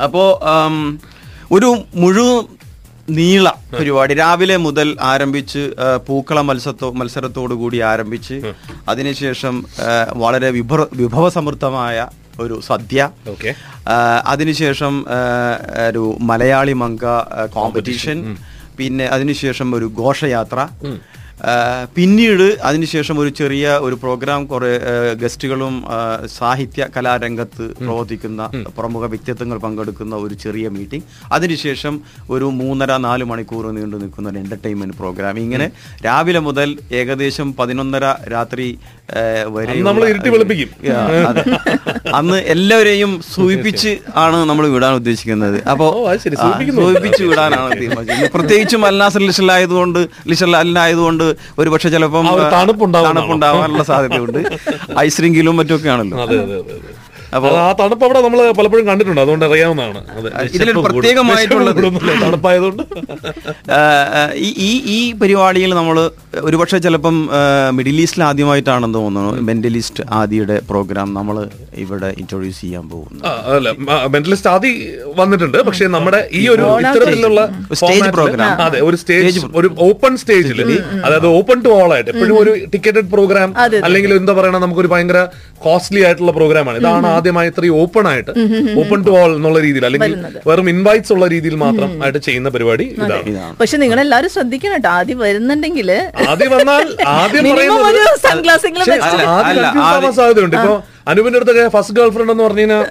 ഉം. 0.00 0.02
അപ്പോ 0.02 0.40
ഒരു 1.52 1.68
മുഴു 1.94 2.26
നീള 3.10 3.48
പരിപാടി. 3.78 4.14
രാവിലെ 4.14 4.56
മുതൽ 4.56 4.96
ആരംഭിച്ച് 5.00 5.62
പൂക്കള 6.08 6.40
മത്സരത്തോ 6.40 6.90
മത്സരത്തോടു 6.92 7.54
കൂടി 7.54 7.78
ആരംഭിച്ച് 7.80 8.36
അതിനുശേഷം 8.88 9.54
വളരെ 10.14 10.50
വിഭവ 10.50 10.86
വിഭവസമൃദ്ധമായ 10.92 11.96
ഒരു 12.40 12.60
സദ്യ. 12.66 13.00
അതിനുശേഷം 14.26 15.04
ഒരു 15.88 16.16
മലയാളി 16.20 16.72
മങ്ക 16.72 17.04
കോമ്പറ്റീഷൻ 17.54 18.18
പിന്നെ 18.78 19.04
അതിനുശേഷം 19.06 19.74
ഒരു 19.74 19.92
ഘോഷയാത്ര. 19.98 20.58
പിന്നീട് 21.94 22.46
അതിനുശേഷം 22.62 23.16
ഒരു 23.18 23.30
ചെറിയ 23.30 23.66
ഒരു 23.78 23.94
പ്രോഗ്രാം 23.94 24.40
കുറെ 24.46 24.72
ഗസ്റ്റുകളും 25.14 25.74
സാഹിത്യ 26.36 26.88
കലാരംഗത്ത് 26.96 27.66
പ്രവർത്തിക്കുന്ന 27.78 28.48
പ്രമുഖ 28.78 29.04
വ്യക്തിത്വങ്ങൾ 29.06 29.58
പങ്കെടുക്കുന്ന 29.58 30.14
ഒരു 30.16 30.34
ചെറിയ 30.34 30.68
മീറ്റിംഗ് 30.68 31.06
അതിനുശേഷം 31.32 31.94
ഒരു 32.30 32.46
മൂന്നര 32.60 32.92
നാല് 32.98 33.24
മണിക്കൂർ 33.24 33.66
നീണ്ടു 33.72 33.96
നിൽക്കുന്ന 33.96 34.28
ഒരു 34.28 34.38
എന്റർടൈൻമെന്റ് 34.38 34.96
പ്രോഗ്രാം 34.96 35.38
ഇങ്ങനെ 35.38 35.68
രാവിലെ 36.04 36.40
മുതൽ 36.40 36.70
ഏകദേശം 36.92 37.50
പതിനൊന്നര 37.52 38.04
രാത്രി 38.28 38.66
നമ്മൾ 39.82 40.08
ഇരുട്ടി 40.08 40.28
വെളുപ്പിക്കും. 40.30 40.68
അന്ന് 42.14 42.36
എല്ലാവരെയും 42.36 43.20
സൂചിപ്പിച്ച് 43.34 43.98
ആണ് 44.16 44.36
നമ്മൾ 44.36 44.68
വിടാൻ 44.68 44.94
ഉദ്ദേശിക്കുന്നത്. 44.94 45.68
അപ്പോ. 45.68 46.14
സൂചിപ്പിച്ച് 46.76 47.22
വിടാനാണ് 47.22 47.80
തീരുമാനിച്ചത്. 47.80 48.30
പ്രത്യേകിച്ചും 48.32 48.86
അൽനാസർ 48.86 49.20
ലിഷലായതുകൊണ്ട് 49.20 50.08
ലിഷൽ 50.28 50.56
അല്ലായതുകൊണ്ട് 50.56 51.34
ഒരു 51.58 51.70
പക്ഷെ 51.70 51.88
ചിലപ്പം. 51.88 52.26
തണുപ്പുണ്ടാവാനുള്ള 52.52 53.82
സാധ്യതയുണ്ട്. 53.82 54.38
ഐസ്രിങ്കിലും 54.98 55.56
മറ്റൊക്കെ 55.56 55.88
ആണല്ലോ. 55.88 56.26
അതെ 57.32 57.40
അതെ 57.40 57.48
അതെ 57.48 57.48
അതെ. 57.48 57.48
അപ്പോ 57.48 57.48
അത് 57.50 57.58
ആ 57.64 57.72
തണുപ്പ് 57.80 58.04
അവിടെ 58.06 58.20
നമ്മൾ 58.26 58.40
പലപ്പോഴും 58.58 58.86
കണ്ടിട്ടുണ്ട്. 58.88 59.20
അതുകൊണ്ട് 59.20 59.44
അറിയാവുന്നതാണ്. 59.46 60.00
അതെ. 60.16 60.30
ഇതിലൊരു. 60.56 60.80
പ്രത്യേകമായിട്ടുള്ളത് 60.86 61.80
തണുപ്പായതുകൊണ്ട്. 62.24 62.82
ഈ 64.46 64.48
ഈ 64.68 64.70
ഈ 64.96 65.12
പരിപാടിയിൽ 65.20 65.72
നമ്മൾ 65.74 65.96
ഒരുപക്ഷെ 66.44 66.78
ചിലപ്പം 66.78 67.16
മിഡിൽ 67.78 68.00
ഈസ്റ്റിൽ 68.04 68.22
ആദ്യമായിട്ടാണെന്ന് 68.30 68.98
തോന്നുന്നു. 68.98 69.32
മെന്റലിസ്റ്റ് 69.48 70.02
ആദിയുടെ 70.20 70.56
പ്രോഗ്രാം 70.70 71.08
നമ്മൾ 71.14 71.36
ഇവിടെ 71.84 72.08
ഇൻട്രൊഡ്യൂസ് 72.22 72.60
ചെയ്യാൻ 72.60 72.84
പോകുന്നു 72.90 73.20
ആ, 73.28 73.32
അല്ല 73.56 73.68
മെന്റലിസ്റ്റ് 74.14 74.50
ആദി 74.54 74.72
വന്നിട്ടുണ്ട്. 75.20 75.58
പക്ഷേ 75.68 75.86
നമ്മുടെ 75.96 76.20
ഈ 76.32 76.42
ഒരു 76.54 76.64
ഇത്തരത്തിലുള്ള 76.84 77.40
സ്റ്റേജ്. 77.72 78.10
പ്രോഗ്രാം. 78.16 78.50
അതെ. 78.66 78.80
ഒരു 78.80 78.96
സ്റ്റേജ് 78.96 79.26
ഒരു 79.60 79.70
ഓപ്പൺ 79.88 80.12
സ്റ്റേജിൽ 80.22 80.60
അതായത് 81.06 81.28
ഓപ്പൺ 81.38 81.58
ടു 81.66 81.70
ഓൾ 81.78 81.90
ആയിട്ട്. 81.94 82.10
എപ്പോഴും 82.14 82.36
ഒരു 82.42 82.52
ടിക്കറ്റഡ് 82.74 83.08
പ്രോഗ്രാം. 83.14 83.48
അല്ലെങ്കിൽ 83.86 84.10
എന്താ 84.20 84.32
പറയണ 84.32 84.58
നമുക്കൊരു 84.66 84.90
ഭയങ്കര 84.94 85.18
കോസ്റ്റ്ലി 85.66 86.00
ആയിട്ടുള്ള 86.06 86.32
പ്രോഗ്രാമാണ് 86.38 86.78
ഇതാണ് 86.80 87.08
ആദ്യമായി 87.20 87.48
ഇത്രയും 87.52 87.74
ഓപ്പൺ 87.82 88.04
ആയിട്ട് 88.12 88.32
ഓപ്പൺ 88.82 88.98
ടു 89.06 89.10
ഓൾ 89.20 89.30
എന്നുള്ള 89.38 89.58
രീതിയിൽ 89.66 89.84
അല്ലെങ്കിൽ 89.88 90.12
വെറും 90.50 90.68
ഇൻവൈറ്റ്സ് 90.74 91.12
ഉള്ള 91.16 91.24
രീതിയിൽ 91.34 91.56
മാത്രം 91.64 91.90
ആയിട്ട് 92.04 92.20
ചെയ്യുന്ന 92.28 92.48
പരിപാടി 92.56 92.86
ഇതാണ്. 92.96 93.54
പക്ഷെ 93.62 93.76
നിങ്ങൾ 93.84 94.00
എല്ലാവരും 94.06 94.32
ശ്രദ്ധിക്കണം 94.36 94.76
കേട്ടോ. 94.76 94.90
ആദ്യം 94.98 95.18
വരുന്നുണ്ടെങ്കിൽ 95.26 95.90
ആദ്യം 96.30 96.50
വന്നാൽ 96.56 96.86
ആദ്യം 97.16 97.42
പറയുന്നത് 97.56 97.84
സാധ്യതയുണ്ട് 100.20 100.56
ഇപ്പൊ 100.60 100.74
അനുപിന്റെ 101.10 101.38
അടുത്തൊക്കെ 101.38 101.62
ഫസ്റ്റ് 101.74 101.94
ഗേൾ 101.96 102.08
ഫ്രണ്ട് 102.14 102.32
എന്ന് 102.32 102.44
പറഞ്ഞു 102.44 102.62
കഴിഞ്ഞാൽ 102.62 102.82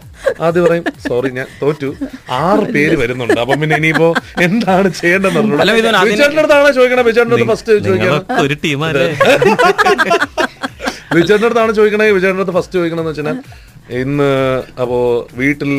ആദ്യം 0.45 0.63
പറയും 0.65 0.85
സോറി 1.07 1.29
ഞാൻ 1.37 1.47
തോറ്റു. 1.61 1.89
ആറ് 2.39 2.65
പേര് 2.75 2.95
വരുന്നുണ്ട്. 3.01 3.37
അപ്പൊ 3.43 3.53
പിന്നെ 3.61 3.75
ഇനിയിപ്പോ 3.81 4.07
എന്താണ് 4.45 4.87
ചെയ്യേണ്ടതെന്ന് 4.99 5.57
മിഥുൻ, 5.75 5.95
അടുത്താണ് 6.39 6.69
ചോദിക്കണേ. 6.77 7.03
അടുത്ത് 7.25 7.47
ഫസ്റ്റ് 7.51 7.71
ചോദിക്കണം. 7.87 8.21
ഒരു 8.45 8.55
അടുത്താണ് 11.47 11.71
ചോദിക്കണേ. 11.79 12.07
വിചാരിന്റെ 12.17 12.41
അടുത്ത് 12.43 12.55
ഫസ്റ്റ് 12.57 12.75
ചോദിക്കണമെന്ന് 12.79 13.11
വെച്ചാൽ 13.11 13.27
ഇന്ന് 13.99 14.29
അപ്പോ 14.81 14.99
വീട്ടിൽ 15.33 15.71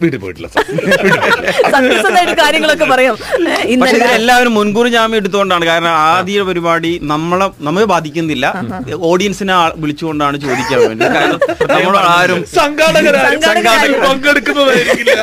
വീട്ടിൽ 0.00 0.18
പോയിട്ടില്ല 0.18 0.48
സത്യസന്ധമായിട്ട് 0.48 2.34
കാര്യങ്ങളൊക്കെ 2.40 2.86
പറയാം. 2.90 3.14
ഏ, 3.46 3.54
ഇന്നലെ 3.74 4.08
എല്ലാവരും 4.16 4.52
മുൻകൂർ 4.54 4.86
ജാമ്യം 4.88 5.18
എടുത്തുകൊണ്ടാണ്. 5.18 5.64
കാരണം 5.66 5.92
ആദ്യ 6.08 6.42
പരിപാടി 6.42 6.90
നമ്മളെ 7.12 7.46
നമ്മെ 7.60 7.84
ബാധിക്കുന്നില്ല. 7.92 8.46
ഓഡിയൻസിനെ 9.10 9.54
വിളിച്ചുകൊണ്ടാണ് 9.76 10.36
ചോദിക്കാൻ 10.44 10.80
വേണ്ടി. 10.84 11.06
കാരണം 11.16 11.40
നമ്മൾ 11.76 11.96
ആരും 12.10 12.42
സംഘാടകരാരും 12.56 13.40
സംഘാടകരാരും 13.42 14.00
പങ്കെടുക്കുന്നതായിരിക്കില്ല 14.04 15.16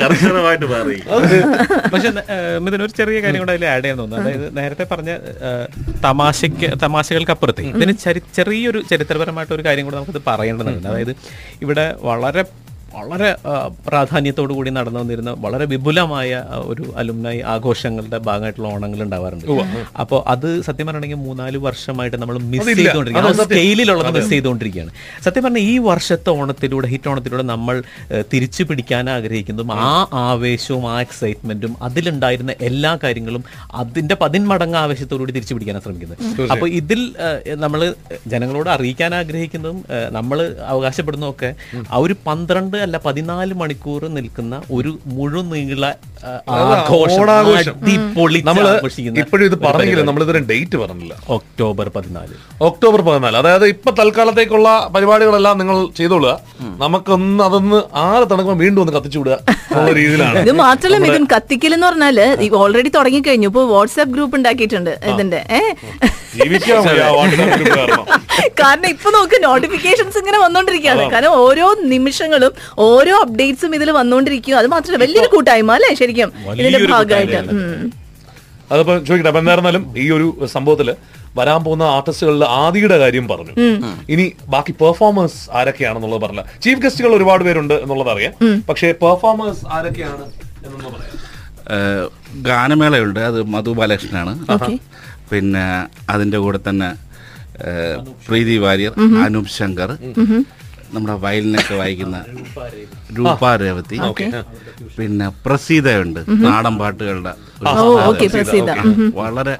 കർശനമായിട്ട് 0.00 0.66
മാറി. 0.72 0.98
പക്ഷെ 1.92 2.10
മിഥുൻ 2.64 2.80
ഒരു 2.82 2.92
ചെറിയ 2.98 3.20
കാര്യം 3.20 3.40
കൂടെ 3.42 3.52
അതിൽ 3.56 3.66
ആഡ് 3.66 3.84
ചെയ്യാൻ 3.84 3.98
തോന്നുന്നു. 3.98 4.24
അതായത് 4.24 4.46
നേരത്തെ 4.58 4.84
പറഞ്ഞ 4.92 5.12
തമാശക്ക് 6.04 6.66
തമാശയ്ക്ക് 6.66 6.68
തമാശകൾക്കപ്പുറത്തെ. 6.82 7.62
ഇതിന് 7.62 7.92
ചെറിയൊരു 8.36 8.80
ചരിത്രപരമായിട്ട് 8.90 9.54
ഒരു 9.54 9.64
കാര്യം 9.64 9.84
കൂടെ 9.84 9.96
നമുക്കിത് 9.96 10.22
പറയേണ്ടതുണ്ട്. 10.26 10.88
അതായത് 10.88 11.12
ഇവിടെ 11.62 11.86
വളരെ 12.08 12.44
വളരെ 12.96 13.30
പ്രാധാന്യത്തോടു 13.88 14.52
കൂടി 14.58 14.70
നടന്നു 14.70 15.00
വന്നിരുന്ന 15.00 15.30
വളരെ 15.44 15.64
വിപുലമായ 15.72 16.44
ഒരു 16.72 16.84
അലുമിനായി 16.96 17.40
ആഘോഷങ്ങളുടെ 17.54 18.18
ഭാഗമായിട്ടുള്ള 18.28 18.68
ഓണങ്ങൾ 18.68 19.02
ഉണ്ടാവാറുണ്ട്. 19.02 19.46
അപ്പോൾ 20.02 20.20
അത് 20.34 20.48
സത്യം 20.66 20.86
പറഞ്ഞിട്ടുണ്ടെങ്കിൽ 20.86 21.26
മൂന്നാൽ 21.26 21.56
വർഷമായിട്ട് 21.66 22.16
നമ്മൾ 22.22 22.38
മിസ്. 22.52 22.66
ചെയ്തുകൊണ്ടിരിക്കുകയാണ്. 22.80 23.34
സ്കെയിലുള്ളത് 23.42 24.10
മിസ് 24.18 24.30
ചെയ്തുകൊണ്ടിരിക്കുകയാണ്. 24.30 24.92
സത്യം 25.24 25.44
പറഞ്ഞാൽ 25.44 25.66
ഈ 25.72 25.78
വർഷത്തെ 25.88 26.30
ഓണത്തിലൂടെ 26.30 26.86
ഹിറ്റ് 26.94 27.08
ഓണത്തിലൂടെ 27.08 27.46
നമ്മൾ 27.52 27.82
തിരിച്ചു 28.32 28.62
പിടിക്കാൻ 28.68 29.10
ആഗ്രഹിക്കുന്നു 29.10 29.72
ആ 29.72 29.92
ആവേശവും 30.14 30.84
ആ 30.92 31.00
എക്സൈറ്റ്മെന്റും 31.00 31.72
അതിലുണ്ടായിരുന്ന 31.82 32.54
എല്ലാ 32.60 32.92
കാര്യങ്ങളും 33.02 33.44
അതിന്റെ 33.74 34.14
പതിന്മടങ്ങ് 34.14 34.78
ആവേശത്തോടുകൂടി 34.84 35.32
തിരിച്ചു 35.32 35.54
പിടിക്കാൻ 35.54 35.80
ശ്രമിക്കുന്നത്. 35.80 36.50
അപ്പോൾ 36.52 36.68
ഇതിൽ 36.80 37.00
നമ്മൾ 37.64 37.80
ജനങ്ങളോട് 38.26 38.70
അറിയിക്കാൻ 38.70 39.14
ആഗ്രഹിക്കുന്നതും 39.14 39.84
നമ്മൾ 40.10 40.38
അവകാശപ്പെടുന്നതൊക്കെ 40.66 41.54
ആ 41.90 41.96
ഒരു 41.96 42.16
പന്ത്രണ്ട് 42.26 42.76
അല്ല 42.86 42.96
പതിനാല് 43.04 43.54
മണിക്കൂർ 43.54 44.02
നിൽക്കുന്ന 44.08 44.54
ഒരു 44.70 44.90
മുഴുനീള 45.08 45.84
നമ്മൾ 48.44 48.66
ഇപ്പോഴും 49.22 49.44
ഇത് 49.44 49.54
പരിപാടി. 49.54 50.02
നമ്മൾ 50.02 50.22
ഡേറ്റ് 50.52 50.76
പറഞ്ഞില്ല. 50.76 51.14
ഒക്ടോബർ 51.28 51.88
പതിനാല്. 51.88 52.34
ഒക്ടോബർ 52.68 53.00
പതിനാല്. 53.00 53.36
അതായത് 53.36 53.66
ഇപ്പൊ 53.66 53.90
തൽക്കാലത്തേക്കുള്ള 53.90 54.68
പരിപാടികളെല്ലാം 54.94 55.58
നിങ്ങൾ 55.58 55.88
ചെയ്തോളുക. 55.98 56.32
നമുക്കൊന്ന് 56.84 57.44
അതൊന്ന് 57.44 57.82
ആറ് 57.94 58.24
തണുക്കുമ്പോൾ 58.30 58.64
വീണ്ടും 58.64 58.80
ഒന്ന് 58.82 58.92
കത്തിച്ചു 58.92 59.18
വിടുക 59.18 59.38
രീതിയിലാണ്. 59.98 60.38
ഇത് 60.38 60.52
മാത്രല്ല 60.52 60.98
മിഥുൻ 60.98 61.26
കത്തിക്കൽ 61.34 61.74
എന്ന് 61.74 61.86
പറഞ്ഞാൽ 61.86 62.18
ഓൾറെഡി 62.54 62.88
തുടങ്ങി 62.88 63.20
കഴിഞ്ഞു 63.26 63.46
ഇപ്പൊ 63.46 63.64
വാട്സ്ആപ്പ് 63.64 64.14
ഗ്രൂപ്പ് 64.14 64.36
ഉണ്ടാക്കിയിട്ടുണ്ട് 64.36 64.92
ഇതിന്റെ. 65.12 65.40
കാരണം. 67.76 68.04
കാരണം 68.60 68.88
ഇപ്പൊ 68.88 69.10
നോക്ക് 69.10 69.44
നോട്ടിഫിക്കേഷൻസ് 69.44 70.18
ഇങ്ങനെ 70.18 70.38
വന്നോണ്ടിരിക്കുകയാണ്. 70.38 71.10
കാരണം 71.12 71.32
ഓരോ 71.44 71.76
നിമിഷങ്ങളും 71.82 72.52
ഓരോ 72.78 73.14
അപ്ഡേറ്റ്സും 73.20 73.74
ഇതിൽ 73.74 73.90
വന്നോണ്ടിരിക്കും. 73.90 74.58
അത് 74.58 74.66
മാത്രമല്ല 74.66 75.02
വലിയൊരു 75.04 75.28
കൂട്ടായ്മ 75.34 75.72
അല്ലേ? 75.72 75.90
ശരിക്കും 76.06 76.32
ഇതിന്റെ 76.60 76.80
ഭാഗമായിട്ട്. 76.94 77.38
അതപ്പോ 78.72 78.92
ചോദിക്കട്ടെ 79.06 79.30
അപ്പൊ 79.30 79.40
എന്തായിരുന്നാലും 79.42 79.84
ഈ 80.04 80.06
ഒരു 80.16 80.26
സംഭവത്തിൽ 80.56 80.88
വരാൻ 81.38 81.60
പോകുന്ന 81.64 81.84
ആർട്ടിസ്റ്റുകളിൽ 81.96 82.42
ആദിയുടെ 82.60 82.96
കാര്യം 83.02 83.24
പറഞ്ഞു. 83.30 83.54
ഇനി 84.12 84.24
ബാക്കി 84.54 84.72
പെർഫോമേഴ്സ് 84.82 85.40
ആരൊക്കെയാണെന്നുള്ളത് 85.58 86.22
പറഞ്ഞില്ല. 86.22 86.44
ചീഫ് 86.64 86.82
ഗസ്റ്റുകൾ 86.84 87.12
ഒരുപാട് 87.18 87.42
പേരുണ്ട് 87.46 87.74
എന്നുള്ളത് 87.84 88.10
അറിയാം 88.14 88.32
പക്ഷേ 88.68 88.90
പെർഫോമേഴ്സ് 89.02 89.64
ആരൊക്കെയാണ് 89.76 90.24
എന്നൊന്നും 90.64 90.92
പറയാം. 90.96 91.14
ഗാനമേളയുണ്ട്. 92.48 93.20
അത് 93.30 93.38
മധു 93.54 93.74
ബാലകൃഷ്ണനാണ്. 93.80 94.32
പിന്നെ 95.30 95.66
അതിന്റെ 96.14 96.38
കൂടെ 96.44 96.60
തന്നെ 96.68 96.90
പ്രീതി 98.26 98.56
വാര്യർ 98.64 98.94
അനൂപ് 99.24 99.52
ശങ്കർ. 99.58 99.90
നമ്മുടെ 100.94 101.14
വയലിനൊക്കെ 101.24 101.74
വായിക്കുന്ന 101.80 102.16
രൂപ 103.18 103.50
രേവതി. 103.62 103.96
പിന്നെ 104.98 105.26
പ്രസീതയുണ്ട്. 105.44 106.20
നാടൻ 106.46 106.74
പാട്ടുകളുടെ. 106.82 107.32
വളരെ 109.20 109.54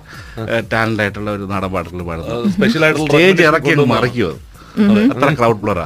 ടാലന്റ് 0.72 1.02
ആയിട്ടുള്ള 1.04 1.30
ഒരു 1.36 1.44
നാടൻ 1.52 1.70
പാട്ടുകൾ 1.74 2.02
പാടുന്നത് 2.10 2.50
സ്പെഷ്യൽ 2.56 2.84
ആയിട്ടുള്ള 2.86 3.08
സ്റ്റേജ് 3.10 3.44
ഇറക്കി 3.50 3.74
മറിക്കും 3.94 4.34
അത് 4.90 5.00
അത്ര 5.12 5.28
ക്രൗഡ് 5.40 5.60
ഫ്ലോറാ 5.60 5.84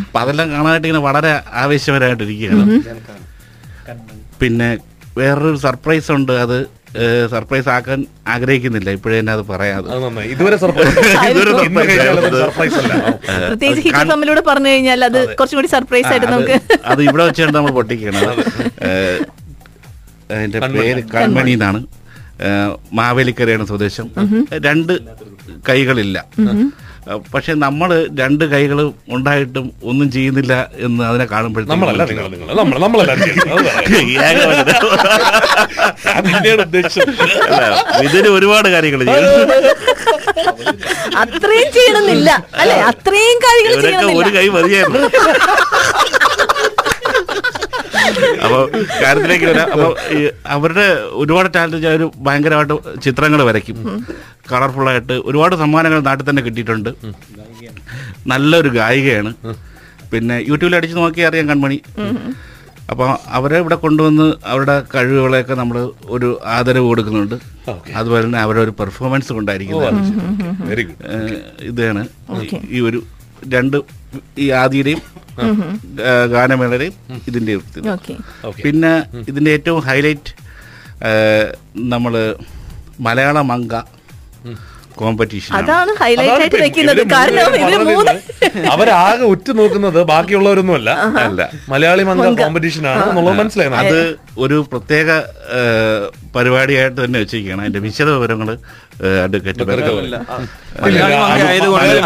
അപ്പൊ 0.00 0.18
അതെല്ലാം 0.22 0.48
കാണാനായിട്ട് 0.54 0.86
ഇങ്ങനെ 0.88 1.04
വളരെ 1.08 1.32
ആവേശപരമായിട്ടിരിക്കുകയാണ് 1.62 2.64
പിന്നെ 4.42 4.68
വേറൊരു 5.18 5.58
സർപ്രൈസ് 5.64 6.10
ഉണ്ട്. 6.16 6.32
അത് 6.44 6.56
സർപ്രൈസ് 7.32 7.68
ആക്കാൻ 7.74 8.00
ആഗ്രഹിക്കുന്നില്ല. 8.34 8.88
ഇപ്പോഴേ 8.96 9.16
തന്നെ 9.18 9.32
അത് 9.36 9.44
പറയാതെ. 9.50 9.88
അത് 9.94 10.20
ഇതുവരെ 10.34 10.56
സർപ്രൈസ് 10.62 10.94
ഇതുവരെ 11.30 11.52
സർപ്രൈസ് 12.42 12.78
അല്ല. 12.82 12.92
പ്രത്യേകിച്ച് 13.48 13.82
ഹിറ്റ് 13.86 14.04
തമ്മിലൂടെ 14.12 14.42
പറഞ്ഞു 14.50 14.70
കഴിഞ്ഞാൽ 14.72 15.02
അത് 15.10 15.20
കുറച്ചും 15.38 15.58
കൂടി 15.60 15.70
സർപ്രൈസ് 15.76 16.10
ആയിട്ട് 16.12 16.28
നമുക്ക് 16.34 16.56
അത് 16.92 17.02
ഇവിടെ 17.08 17.24
വെച്ചാണ് 17.28 17.54
നമ്മൾ 17.58 17.72
പൊട്ടിക്കണം 17.78 18.22
അതിന്റെ 20.30 20.60
പേര് 20.76 21.02
കൺമണി 21.14 21.52
എന്നാണ്. 21.58 21.80
മാവേലിക്കരയാണ് 22.98 23.66
സ്വദേശം. 23.70 24.06
രണ്ട് 24.66 24.92
കൈകളില്ല. 25.68 26.16
പക്ഷെ 27.32 27.52
നമ്മൾ 27.56 27.90
രണ്ട് 28.20 28.44
കൈകൾ 28.52 28.78
ഉണ്ടായിട്ടും 29.08 29.66
ഒന്നും 29.84 30.08
ചെയ്യുന്നില്ല 30.10 30.54
എന്ന് 30.78 31.02
അതിനെ 31.04 31.26
കാണുമ്പോഴത്തേക്കും 31.26 31.84
ഇതിന് 38.02 38.30
ഒരുപാട് 38.36 38.68
കാര്യങ്ങൾ 38.68 39.02
അത്രയും 41.16 41.68
ചെയ്യണമെന്നില്ല 41.72 42.30
അല്ലെ? 42.60 42.76
അത്രയും 42.90 43.38
കാര്യങ്ങൾ 43.44 43.72
ഒരു 44.18 44.30
കൈ 44.36 44.46
മതിയായിരുന്നു. 44.56 45.08
അപ്പൊ 48.44 48.58
കാര്യത്തിലേക്ക് 49.02 49.46
വരാം. 49.50 49.68
അപ്പൊ 49.74 49.86
അവരുടെ 50.54 50.86
ഒരുപാട് 51.22 51.48
ടാലന്റ് 51.54 51.88
ഒരു 51.98 52.06
ഭയങ്കരമായിട്ട് 52.26 52.76
ചിത്രങ്ങൾ 53.04 53.40
വരയ്ക്കും. 53.48 53.78
കളർഫുൾ 54.50 54.88
ആയിട്ട് 54.90 55.14
ഒരുപാട് 55.28 55.54
സമ്മാനങ്ങൾ 55.62 56.00
നാട്ടിൽ 56.08 56.26
തന്നെ 56.28 56.42
കിട്ടിയിട്ടുണ്ട്. 56.46 56.90
നല്ലൊരു 58.32 58.70
ഗായികയാണ്. 58.80 59.32
പിന്നെ 60.12 60.36
യൂട്യൂബിൽ 60.50 60.76
അടിച്ചു 60.78 60.96
നോക്കി 61.00 61.22
അറിയാം 61.28 61.48
കൺമണി. 61.50 61.78
അപ്പോൾ 62.92 63.08
അവരെ 63.36 63.58
ഇവിടെ 63.62 63.76
കൊണ്ടുവന്ന് 63.84 64.26
അവരുടെ 64.50 64.74
കഴിവുകളെയൊക്കെ 64.94 65.54
നമ്മൾ 65.60 65.76
ഒരു 66.16 66.28
ആദരവ് 66.56 66.86
കൊടുക്കുന്നുണ്ട്. 66.90 67.36
അതുപോലെ 68.00 68.22
തന്നെ 68.26 68.40
അവരുടെ 68.44 68.62
ഒരു 68.66 68.74
പെർഫോമൻസ് 68.80 69.32
കൊണ്ടായിരിക്കും 69.36 69.80
വെരി 70.70 70.84
ഗുഡ് 70.88 71.06
ഏഹ് 71.14 71.38
ഇതാണ് 71.70 72.02
ഈ 72.76 72.80
ഒരു 72.88 73.00
രണ്ട് 73.54 73.76
ഈ 74.38 74.46
ആദിയുടെയും 74.58 75.00
ഗാനമേളയുടെയും 76.32 76.94
ഇതിന്റെ 77.26 77.52
ഇത്. 77.54 77.80
ഓക്കെ. 77.88 78.14
പിന്നെ 78.62 78.92
ഇതിന്റെ 79.28 79.50
ഏറ്റവും 79.50 79.82
ഹൈലൈറ്റ് 79.82 80.32
നമ്മൾ 81.88 82.14
മലയാള 83.00 83.38
മങ്ക 83.50 83.74
കോമ്പറ്റീഷൻ 84.96 85.52
അതാണ് 85.56 85.90
ഹൈലൈറ്റ് 85.98 86.34
ആയിട്ട് 86.34 86.58
വെക്കുന്നത് 86.58 87.00
കാരണം 87.12 87.82
മൂന്ന് 87.88 88.12
അവരാകെ 88.70 89.26
ഉറ്റു 89.32 89.52
നോക്കുന്നത് 89.52 89.98
ബാക്കിയുള്ളവരൊന്നുമല്ല 90.10 90.90
അല്ല. 91.22 91.42
മലയാളി 91.68 92.04
മങ്ക 92.08 92.28
കോമ്പറ്റീഷൻ 92.40 92.86
ആണ് 92.92 93.02
എന്നുള്ളത് 93.08 93.36
മനസ്സിലായി 93.40 93.70
അത് 93.82 93.98
ഒരു 94.38 94.58
പ്രത്യേക 94.72 95.08
പരിപാടിയായിട്ട് 96.36 96.98
തന്നെ 97.04 97.18
വെച്ചിരിക്കുകയാണ്. 97.22 97.62
അതിന്റെ 97.64 97.80
വിശദ 97.86 98.08
വിവരങ്ങൾ 98.16 98.48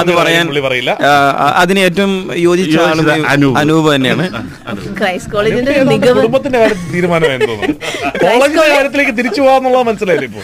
അത് 0.03 0.13
പറയാൻ 0.21 0.47
അതിന് 1.63 1.81
ഏറ്റവും 1.89 2.13
യോജിച്ച 2.47 2.77
അനൂപ്. 3.63 3.89
തന്നെയാണ്. 3.95 4.25
കുടുംബത്തിന്റെ 6.19 6.59
കാര്യത്തിൽ 6.63 6.89
തീരുമാനമായി 6.97 7.41
തോന്നുന്നു. 7.47 7.77
കോളേജിന്റെ 8.25 8.69
കാര്യത്തിലേക്ക് 8.75 9.15
തിരിച്ചു 9.21 9.41
പോകാന്നുള്ളത് 9.45 9.87
മനസ്സിലായില്ലേ 9.91 10.29
ഇപ്പൊ? 10.31 10.43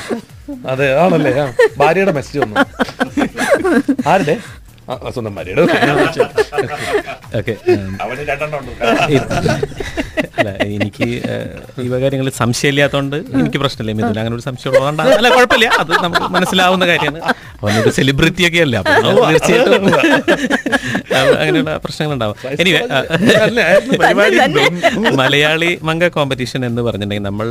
അതെ 0.72 0.86
ആണല്ലേ? 1.04 1.32
ആ 1.42 1.46
ഭാര്യയുടെ 1.80 2.12
മെസ്സേജ് 2.18 2.40
വന്നു. 2.44 2.56
ആരുടെ? 4.12 4.36
സ്വന്തം 5.14 5.32
ഭാര്യയുടെ 5.36 5.62
ഓക്കെ 7.38 7.54
അവന് 8.04 8.22
രണ്ടെണ്ണം 8.28 8.58
ഉണ്ട് 8.60 8.72
അല്ല 10.38 10.50
എനിക്ക് 10.78 11.06
ഈ 11.84 11.86
കാര്യങ്ങളിൽ 12.02 12.34
സംശയമില്ലാത്തതുകൊണ്ട് 12.42 13.16
എനിക്ക് 13.40 13.58
പ്രശ്നമില്ല. 13.64 13.92
മിഥുൻ 13.98 14.18
അങ്ങനെ 14.22 14.34
ഒരു 14.34 14.44
സംശയം 14.48 14.70
ഉള്ളതുകൊണ്ട് 14.70 15.02
അല്ല 15.18 15.28
കുഴപ്പമില്ല. 15.36 15.68
അത് 15.82 15.92
നമുക്ക് 16.04 16.26
മനസ്സിലാവുന്ന 16.36 16.86
കാര്യമാണ്. 16.92 17.20
അവനൊരു 17.66 17.90
സെലിബ്രിറ്റി 17.90 18.46
ഒക്കെ 18.46 18.58
അല്ല 18.58 18.76
അപ്പൊ 18.76 18.92
തീർച്ചയായിട്ടും 19.26 19.86
അപ്പൊ 21.16 21.34
അങ്ങനെയുള്ള 21.36 21.76
പ്രശ്നങ്ങൾ 21.76 22.14
ഉണ്ടാവും 22.14 22.36
എനിവേ 22.60 22.80
അല്ല, 23.38 23.60
ആയിരുന്നു 23.60 23.98
പരിപാടി 23.98 24.38
മലയാളി 25.16 25.78
മംഗ 25.82 26.08
കോമ്പറ്റീഷൻ 26.08 26.66
എന്ന് 26.66 26.82
പറഞ്ഞിട്ടുണ്ടെങ്കിൽ 26.82 27.28
നമ്മൾ 27.28 27.46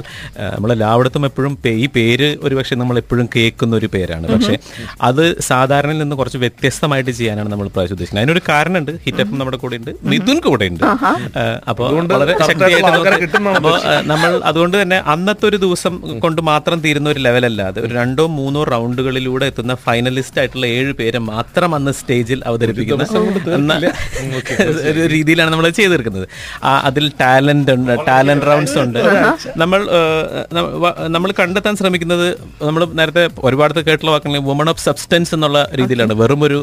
നമ്മളെല്ലായിടത്തും 0.53 1.25
എപ്പോഴും 1.25 1.53
പേ- 1.65 1.75
ഈ 1.75 1.87
പേര് 1.95 2.37
ഒരുപക്ഷെ 2.41 2.75
നമ്മൾ 2.75 2.97
എപ്പോഴും 2.97 3.29
കേൾക്കുന്ന 3.35 3.75
ഒരു 3.75 3.87
പേരാണ്. 3.87 4.27
പക്ഷെ 4.27 4.55
അത് 5.01 5.23
സാധാരണയിൽ 5.41 5.97
നിന്ന് 5.97 6.15
കുറച്ച് 6.15 6.37
വ്യത്യസ്തമായിട്ട് 6.37 7.11
ചെയ്യാനാണ് 7.11 7.51
നമ്മൾ 7.51 7.67
പ്രാവശ്യം 7.67 7.95
ഉദ്ദേശിക്കുന്നത്. 7.95 8.25
അതിനൊരു 8.25 8.43
കാരണമുണ്ട്. 8.49 8.91
ഹിറ്റ് 9.05 9.21
എഫ് 9.21 9.33
നമ്മുടെ 9.33 9.57
കൂടെ 9.57 9.75
ഉണ്ട്. 9.75 9.91
മിഥുൻ 10.03 10.39
കൂടെ 10.39 10.65
ഉണ്ട്. 10.65 10.83
അപ്പോൾ 11.69 11.87
വളരെ 12.13 12.33
ശക്തിയായിട്ട് 12.45 12.91
അപ്പോൾ 13.55 13.75
നമ്മൾ 14.05 14.31
അതുകൊണ്ട് 14.43 14.81
തന്നെ 14.81 14.97
അന്നത്തെ 15.05 15.45
ഒരു 15.45 15.57
ദിവസം 15.57 15.93
കൊണ്ട് 16.19 16.41
മാത്രം 16.41 16.79
തീരുന്ന 16.79 17.09
ഒരു 17.09 17.19
ലെവലല്ലാതെ 17.19 17.81
ഒരു 17.81 17.93
രണ്ടോ 17.93 18.27
മൂന്നോ 18.37 18.63
റൗണ്ടുകളിലൂടെ 18.65 19.45
എത്തുന്ന 19.45 19.75
ഫൈനൽ 19.85 20.04
ഫൈനലിസ്റ്റ് 20.05 20.39
ആയിട്ടുള്ള 20.41 20.65
ഏഴ് 20.77 20.91
പേരെ 20.99 21.19
മാത്രം 21.29 21.69
അന്ന് 21.75 21.91
സ്റ്റേജിൽ 21.99 22.39
അവതരിപ്പിക്കുന്ന 22.49 23.03
ഒരു 24.89 25.05
രീതിയിലാണ് 25.15 25.51
നമ്മൾ 25.53 25.65
ചെയ്തു 25.77 25.91
തീർക്കുന്നത്. 25.93 26.25
ആ, 26.63 26.71
അതിൽ 26.89 27.05
ടാലന്റ് 27.21 27.71
ഉണ്ട് 27.77 27.91
ടാലന്റ് 28.09 28.45
റൗണ്ട്സ് 28.49 28.77
ഉണ്ട്. 28.83 28.99
നമ്മൾ 29.63 29.79
നമ്മൾ 31.15 31.29
കണ്ടെത്താൻ 31.39 31.73
ശ്രമിക്കുന്നത് 31.81 32.25
നമ്മൾ 32.61 32.81
നേരത്തെ 32.99 33.23
ഒരുപാട് 33.47 33.73
കേട്ടുള്ള 33.87 34.11
വാക്കുകൾ 34.15 34.43
വുമൺ 34.49 34.69
ഓഫ് 34.73 34.83
സബ്സ്റ്റൻസ് 34.85 35.33
എന്നുള്ള 35.37 35.59
രീതിയിലാണ്. 35.79 36.15
വെറും 36.21 36.43
ഒരു 36.47 36.59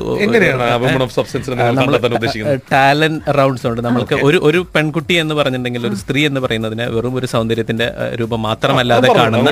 ടാലന്റ് 2.72 3.34
റൗണ്ട്സ് 3.38 3.66
ഉണ്ട്. 3.70 3.82
നമ്മൾക്ക് 3.88 4.18
ഒരു 4.28 4.40
ഒരു 4.48 4.60
പെൺകുട്ടി 4.76 5.16
എന്ന് 5.22 5.36
പറഞ്ഞിട്ടുണ്ടെങ്കിൽ 5.40 5.86
ഒരു 5.90 5.98
സ്ത്രീ 6.02 6.22
എന്ന് 6.30 6.42
പറയുന്നതിനെ 6.46 6.86
വെറും 6.96 7.16
ഒരു 7.20 7.28
സൗന്ദര്യത്തിന്റെ 7.34 7.88
രൂപം 8.20 8.42
മാത്രമല്ലാതെ 8.48 9.10
കാണുന്ന 9.20 9.50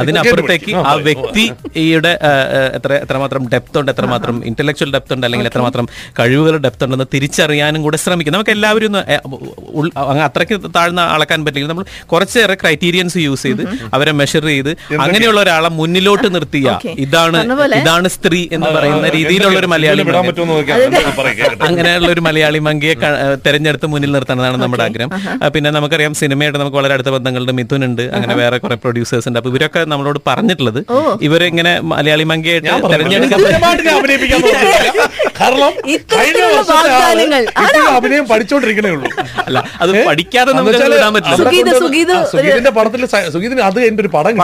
അതിനപ്പുറത്തേക്ക് 0.00 0.72
ആ 0.90 0.94
വ്യക്തിയുടെ 1.08 2.12
എത്ര 2.76 2.92
എത്രമാത്രം 3.04 3.42
ഡെപ്ത് 3.54 3.76
ഉണ്ട് 3.80 3.90
എത്രമാത്രം 3.92 4.36
ഇന്റലക്ച്വൽ 4.50 4.90
ഡെപ്ത് 4.96 5.12
ഉണ്ട് 5.14 5.24
അല്ലെങ്കിൽ 5.26 5.48
എത്രമാത്രം 5.50 5.86
കഴിവുകൾ 6.20 6.56
ഡെപ്ത് 6.66 6.84
ഉണ്ടെന്ന് 6.84 7.06
തിരിച്ചറിയാനും 7.14 7.80
കൂടെ 7.86 7.98
ശ്രമിക്കും. 8.04 8.34
നമുക്ക് 8.36 8.52
എല്ലാവരും 8.56 8.86
ഒന്ന് 8.90 9.02
അങ്ങ് 10.12 10.24
അത്രയ്ക്ക് 10.28 10.56
താഴ്ന്ന 10.76 11.00
അളക്കാൻ 11.14 11.44
പറ്റില്ല 11.44 11.68
നമ്മൾ 11.72 11.86
കുറച്ചേറെ 12.12 12.56
ക്രൈറ്റീരിയൻസ് 12.62 13.18
യൂസ് 13.26 13.42
ചെയ്ത് 13.42 13.62
അവരെ 13.94 14.12
മെഷർ 14.20 14.44
ചെയ്ത് 14.52 14.70
അങ്ങനെയുള്ള 15.04 15.40
ഒരാളെ 15.44 15.70
മുന്നിലോട്ട് 15.80 16.28
നിർത്തിയ 16.34 16.78
ഇതാണ് 17.06 17.38
ഇതാണ് 17.80 18.08
സ്ത്രീ 18.16 18.40
എന്ന് 18.56 18.70
പറയുന്ന 18.76 19.08
രീതിയിലുള്ള 19.16 19.58
ഒരു 19.62 19.68
മലയാളി. 19.74 20.02
അങ്ങനെയുള്ള 21.68 22.08
ഒരു 22.14 22.22
മലയാളി 22.28 22.58
മങ്കിയെ 22.68 22.94
തെരഞ്ഞെടുത്ത് 23.46 23.86
മുന്നിൽ 23.92 24.10
നിർത്തണതാണ് 24.16 24.56
നമ്മുടെ 24.62 24.84
ആഗ്രഹം. 24.88 25.10
പിന്നെ 25.54 25.70
നമുക്കറിയാം 25.76 26.14
സിനിമയായിട്ട് 26.20 26.58
നമുക്ക് 26.62 26.78
വളരെ 26.80 26.94
അടുത്ത 26.96 27.10
ബന്ധങ്ങളുടെ 27.16 27.52
മിഥുൻ 27.58 27.84
ഉണ്ട്. 27.88 28.02
അങ്ങനെ 28.16 28.34
വേറെ 28.42 28.56
കുറെ 28.64 28.76
പ്രൊഡ്യൂസേഴ്സ് 28.84 29.28
ഉണ്ട്. 29.28 29.38
അപ്പൊ 29.40 29.50
ഇവരൊക്കെ 29.52 29.80
നമ്മളോട് 29.92 30.18
പറഞ്ഞിട്ടുള്ളത് 30.26 30.80
ഇവരിങ്ങനെ 31.28 31.72
മലയാളി 31.92 32.24
മങ്കിയായിട്ട് 32.30 32.68
അഭിനയം 37.96 38.28
പഠിച്ചോണ്ടിരിക്കണേ 38.28 38.90
ഉള്ളൂ. 38.90 39.08
അല്ല 39.46 39.58
അത് 39.80 39.90
പഠിക്കാതെ 40.06 40.50
സുഗീതിന്റെ 42.32 42.70
പടത്തിൽ 42.70 43.02
സുഗീതിന് 43.30 43.60
അത് 43.60 43.80
എന്റെ 43.80 44.00
ഒരു 44.00 44.08
പടം. 44.08 44.36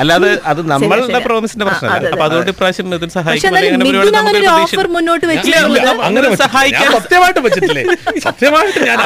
അല്ലാതെ 0.00 0.30
അത് 0.44 0.60
നമ്മളുടെ 0.70 0.88
പ്രോമിസിന്റെ 1.20 1.64
പ്രശ്നമല്ല. 1.66 1.94
അപ്പൊ 2.08 2.24
അതുകൊണ്ട് 2.24 2.50
ഇപ്രാവശ്യം 2.50 2.94
ഇതിൽ 2.94 3.08
സഹായിക്കും. 3.10 3.50
സഹായിക്കാൻ- 6.44 6.82
സത്യമായിട്ട് 6.98 7.40
വെച്ചിട്ടില്ലേ? 7.40 7.84
സത്യമായിട്ട് 8.26 8.78
ഞാൻ 8.86 8.98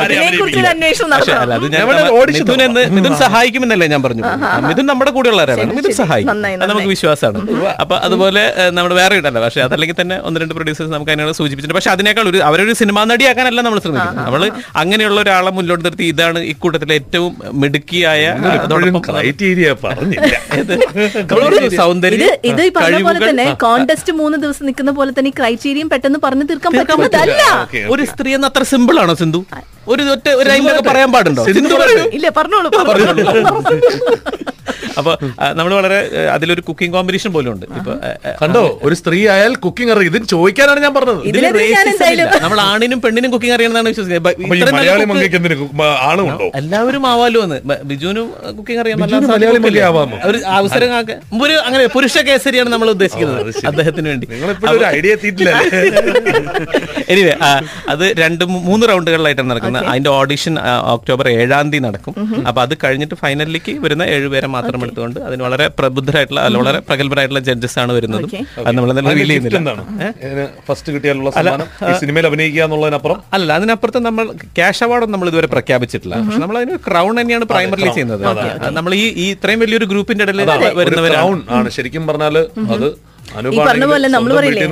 മിഥുൻ 2.96 3.14
സഹായിക്കുമെന്നല്ലേ 3.16 3.86
ഞാൻ 3.86 4.02
പറഞ്ഞു. 4.02 4.22
മിഥുൻ 4.68 4.86
നമ്മുടെ 4.86 5.10
കൂടെയുള്ളവരാണ്. 5.10 5.58
മിഥുൻ. 5.76 5.92
സഹായിക്കും. 5.96 6.32
നമുക്ക് 6.64 6.88
വിശ്വാസമാണ്. 6.88 7.38
അപ്പൊ 7.82 7.94
അതുപോലെ 8.06 8.42
നമ്മൾ 8.58 8.74
നമ്മുടെ 8.76 8.96
വേറെ 9.00 9.14
ഇടല്ല? 9.20 9.38
പക്ഷെ 9.44 9.60
അതല്ലെങ്കിൽ 9.66 9.96
തന്നെ 10.00 10.16
ഒന്ന് 10.28 10.38
രണ്ട് 10.42 10.54
പ്രൊഡ്യൂസേഴ്സ് 10.56 10.92
നമുക്ക് 10.94 11.12
അതിനോട് 11.12 11.34
സൂചിപ്പിച്ചിട്ടുണ്ട്. 11.38 11.78
പക്ഷെ 11.78 11.92
അതിനേക്കാൾ 11.94 12.26
ഒരു 12.32 12.38
അവരൊരു 12.48 12.74
സിനിമാ 12.80 13.02
നടിയാക്കാനല്ല 13.12 13.60
നമ്മൾ 13.66 13.80
ശ്രമിക്കുന്നത്. 13.84 14.18
നമ്മൾ 14.26 14.42
അങ്ങനെയുള്ള 14.82 15.18
ഒരാളെ 15.24 15.50
മുന്നോട്ട് 15.58 15.84
നിർത്തി 15.86 16.06
ഇതാണ് 16.12 16.38
ഇക്കൂട്ടത്തിലെ 16.52 16.94
ഏറ്റവും 17.00 17.32
മിടുക്കിയായ 17.62 18.22
സൗന്ദര്യം 21.82 22.22
ഇത് 22.52 22.62
ഈ 22.68 22.70
പറഞ്ഞ 22.78 23.02
പോലെ 23.08 23.20
തന്നെ 23.28 23.46
മൂന്ന് 24.22 24.38
ദിവസം 24.44 24.64
നിൽക്കുന്ന 24.68 24.90
പോലെ 24.98 25.10
തന്നെ 25.18 25.30
ക്രൈറ്റീരിയം 25.38 25.88
പെട്ടെന്ന് 25.92 26.20
പറഞ്ഞു 26.26 26.44
തീർക്കാൻ 26.50 26.72
പറ്റുന്നതല്ല. 26.78 27.42
ഒരു 27.94 28.02
സ്ത്രീ 28.12 28.30
എന്ന് 28.38 28.48
അത്ര 28.50 28.62
സിമ്പിൾ 28.72 28.98
ആണോ 29.04 29.14
സിന്ധു? 29.22 29.40
ഒരു 29.92 30.02
ഒറ്റ 30.14 30.26
ഒരു 30.40 30.48
പറയാൻ 30.90 31.10
പാടുണ്ടോ? 31.14 31.42
സിന്ധു 31.58 31.74
പറയൂ. 31.82 32.04
ഇല്ല 32.18 32.26
പറഞ്ഞോളൂ. 32.38 32.70
പറഞ്ഞോളൂ 34.76 34.96
അപ്പൊ 34.98 35.12
നമ്മൾ 35.58 35.72
വളരെ 35.78 35.98
അതിലൊരു 36.34 36.62
കുക്കിംഗ് 36.68 36.94
കോമ്പറ്റീഷൻ 36.96 37.30
പോലും 37.36 37.50
ഉണ്ട്. 37.54 37.66
ഇപ്പൊ 37.78 37.92
കണ്ടോ? 38.42 38.62
ഒരു 38.86 38.94
സ്ത്രീ 39.00 39.20
ആയാൽ 39.34 39.52
കുക്കിംഗ് 39.64 39.92
അറിയാം. 39.92 40.10
ഇതിന് 40.12 40.26
ചോദിക്കാനാണ് 40.34 40.80
ഞാൻ 40.86 40.92
പറഞ്ഞത്. 40.98 41.20
നമ്മൾ 42.44 42.58
ആണിനും 42.70 42.98
പെണ്ണിനും 43.04 43.30
കുക്കിംഗ് 43.34 43.54
അറിയണമെന്നാണ് 43.56 43.88
വിശ്വസിക്കുന്നത്. 43.92 44.26
എല്ലാവരും 46.62 47.02
ആവാലോ 47.12 47.40
എന്ന്. 47.46 47.58
ബിജുവിനും 47.90 48.26
കുക്കിംഗ് 48.58 48.80
അറിയാം? 48.82 48.96
ഒരു 50.30 50.38
അവസരം 50.58 50.88
ഒരു 51.46 51.56
അങ്ങനെ 51.66 51.84
പുരുഷ 51.94 52.16
കേസരിയാണ് 52.28 52.70
നമ്മൾ 52.74 52.88
ഉദ്ദേശിക്കുന്നത് 52.96 53.40
അദ്ദേഹത്തിന് 53.70 54.08
വേണ്ടി. 54.12 54.26
നിങ്ങൾ 54.32 54.48
ഇപ്പോഴും 54.54 54.72
ഒരു 54.76 54.84
ഐഡിയ 54.96 55.12
എനിവേ 57.12 57.32
അത് 57.92 58.04
രണ്ട് 58.22 58.44
മൂന്ന് 58.68 58.84
റൗണ്ടുകളിലായിട്ടാണ് 58.90 59.50
നടക്കുന്നത്. 59.52 59.84
അതിന്റെ 59.90 60.10
ഓഡിഷൻ 60.18 60.54
ഒക്ടോബർ 60.94 61.26
ഏഴാം 61.40 61.66
തീയതി 61.72 61.84
നടക്കും. 61.86 62.14
അപ്പൊ 62.48 62.60
അത് 62.64 62.74
കഴിഞ്ഞിട്ട് 62.84 63.16
ഫൈനലിലേക്ക് 63.22 63.72
വരുന്ന 63.84 64.04
ഏഴുപേരെ 64.14 64.48
മാത്രം 64.54 64.65
എടുത്തുകൊണ്ട് 64.86 65.18
അതിന് 65.28 65.42
വളരെ 65.46 65.66
പ്രബുദ്ധരായിട്ടുള്ള 65.78 66.40
അല്ല 66.48 66.58
വളരെ 66.62 66.80
പ്രഗത്ഭരായിട്ടുള്ള 66.88 67.42
ജഡ്ജസ് 67.48 67.78
ആണ് 67.82 67.92
വരുന്നത്. 67.96 68.26
അത് 68.66 68.74
നമ്മൾ 68.78 68.92
റിവീൽ 69.10 69.30
ചെയ്യുന്നില്ല. 69.32 69.74
ഫസ്റ്റ് 70.68 70.92
കിട്ടിയാലുള്ള 70.96 71.30
സമ്മാനം? 71.38 71.66
ഈ 71.90 71.92
സിനിമയിൽ 72.02 72.28
അഭിനയിക്കുക 72.30 72.62
എന്നുള്ളതിനപ്പുറം? 72.66 73.18
അല്ല 73.38 73.48
അതിനപ്പുറത്ത് 73.58 74.02
നമ്മൾ 74.08 74.26
ക്യാഷ് 74.58 74.84
അവാർഡും 74.88 75.12
നമ്മൾ 75.16 75.28
ഇതുവരെ 75.32 75.50
പ്രഖ്യാപിച്ചിട്ടില്ല. 75.56 76.14
പക്ഷെ 76.26 76.42
നമ്മൾ 76.44 76.58
അതിന് 76.62 76.78
ക്രൗൺ 76.88 77.12
തന്നെയാണ് 77.20 77.46
പ്രൈമറിലി 77.54 77.90
ചെയ്യുന്നത്. 77.98 78.24
നമ്മൾ 78.78 78.94
ഈ 79.02 79.26
ഇത്രയും 79.32 79.60
വലിയൊരു 79.64 79.88
ഗ്രൂപ്പിന്റെ 79.92 80.24
ഇടയിൽ 80.26 80.42
വരുന്നവരാണ്. 80.80 81.70
ശരിക്കും 81.78 82.04
പറഞ്ഞാൽ 82.10 82.36
അത് 82.74 82.88
ഈ 83.54 83.58
പറഞ്ഞ 83.68 83.84
പോലെ 83.92 84.08
നമ്മൾ 84.14 84.30
പറയില്ലേ? 84.38 84.60
ഒരു 84.62 84.68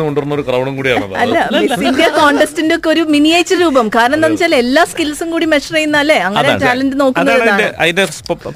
കോണ്ടസ്റ്റിന്റെ 2.19 2.75
ഒക്കെ 2.79 2.89
ഒരു 2.95 3.03
മിനിയേച്ചർ 3.15 3.59
രൂപം. 3.65 3.87
കാരണം 3.97 4.17
എന്താ 4.19 4.29
വെച്ചാൽ 4.33 4.55
എല്ലാ 4.63 4.83
സ്കിൽസും 4.93 5.29
കൂടി 5.35 5.47
മെഷർ 5.55 5.75
ചെയ്യുന്ന 5.77 5.97
അല്ലേ 6.05 6.19
അങ്ങനെ. 6.29 6.49
ടാലന്റ് 6.65 6.95
അതാണ് 6.95 7.03
നോക്കുന്നത് 7.03 7.65
അതിന്റെ 7.85 8.05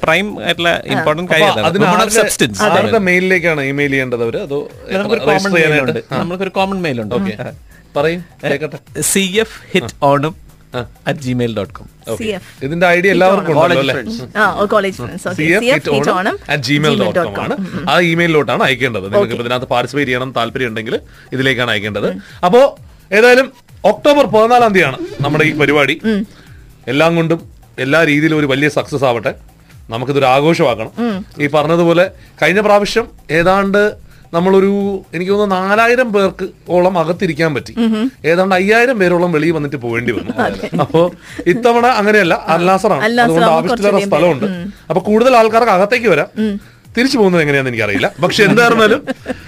പ്രൈം 0.05 0.27
ആയിട്ടുള്ള 0.45 0.71
ഇമ്പോർട്ടന്റ് 0.93 1.29
കാര്യം 1.33 1.49
മെയിലിലേക്കാണ് 3.09 3.63
ഇമെയിൽ 3.71 3.93
ചെയ്യേണ്ടത് 3.95 4.23
അവർ? 4.27 4.37
അതോ 4.47 4.59
നമുക്കൊരു 4.93 5.21
register 5.21 5.33
കോമൺ 6.59 6.79
മെയിൽ 6.85 6.99
ഉണ്ട്. 7.05 7.15
പറയും. 7.97 8.21
C 9.11 9.23
F 9.43 9.57
hit 9.73 9.93
Onam 10.09 10.33
at 10.75 11.19
Gmail 11.19 11.55
dot 11.57 11.73
com 11.73 11.87
ഇതിന്റെ 12.63 12.87
ഐഡിയ 12.87 13.11
എല്ലാവർക്കും 13.11 13.55
ജിമെയിൽ 16.67 16.99
ഡോട്ട് 17.03 17.19
കോം 17.19 17.41
ആണ്. 17.43 17.55
ആ 17.89 17.99
ഇമെയിലോട്ടാണ് 17.99 18.63
അയക്കേണ്ടത്. 18.63 19.07
നിങ്ങൾക്ക് 19.13 19.33
ഇതിനകത്ത് 19.33 19.69
പാർട്ടിസിപ്പേറ്റ് 19.73 20.09
ചെയ്യണം 20.09 20.31
താല്പര്യം 20.37 20.69
ഉണ്ടെങ്കിൽ 20.69 20.95
ഇതിലേക്കാണ് 21.33 21.71
അയക്കേണ്ടത്. 21.71 22.09
അപ്പോ 22.45 22.61
ഏതായാലും 23.11 23.53
ഒക്ടോബർ 23.91 24.25
പതിനാലാം 24.25 24.73
തീയതിയാണ് 24.73 24.97
നമ്മുടെ 25.21 25.43
ഈ 25.43 25.53
പരിപാടി. 25.61 25.95
എല്ലാം 26.87 27.15
കൊണ്ടും 27.15 27.39
എല്ലാ 27.79 28.03
രീതിയിലും 28.03 28.37
ഒരു 28.37 28.45
വലിയ 28.45 28.69
സക്സസ് 28.69 29.05
ആവട്ടെ. 29.09 29.33
നമുക്കിതൊരു 29.89 30.25
ആഘോഷമാക്കണം. 30.25 30.91
ഈ 31.43 31.47
പറഞ്ഞതുപോലെ 31.47 32.11
കഴിഞ്ഞ 32.41 32.59
പ്രാവശ്യം 32.59 33.05
ഏതാണ്ട് 33.31 34.08
നമ്മളൊരു 34.33 34.71
എനിക്ക് 35.13 35.31
തോന്നുന്നു 35.31 35.55
നാലായിരം 35.55 36.13
പേർക്ക് 36.13 36.45
ഓളം 36.69 36.99
അകത്തിരിക്കാൻ 36.99 37.53
പറ്റി. 37.55 37.73
ഏതാണ്ട് 38.25 38.55
അയ്യായിരം 38.55 38.99
പേരോളം 38.99 39.31
വെളിയിൽ 39.31 39.51
വന്നിട്ട് 39.51 39.75
പോകേണ്ടി 39.75 40.11
വന്നു. 40.11 40.33
അപ്പോ 40.83 41.01
ഇത്തവണ 41.47 41.85
അങ്ങനെയല്ല 41.87 42.33
അല്ലാസറാണ് 42.47 43.03
അതുകൊണ്ട് 43.21 43.51
ആവശ്യത്തിലേറെ 43.51 44.01
സ്ഥലമുണ്ട്. 44.05 44.45
അപ്പൊ 44.89 45.01
കൂടുതൽ 45.01 45.35
ആൾക്കാർക്ക് 45.35 45.71
അകത്തേക്ക് 45.71 46.07
വരാം. 46.07 46.29
തിരിച്ചു 46.95 47.17
പോകുന്നത് 47.17 47.41
എങ്ങനെയാണെന്ന് 47.43 47.71
എനിക്കറിയില്ല. 47.73 48.07
പക്ഷെ 48.23 48.41
എന്തായിരുന്നാലും 48.47 49.01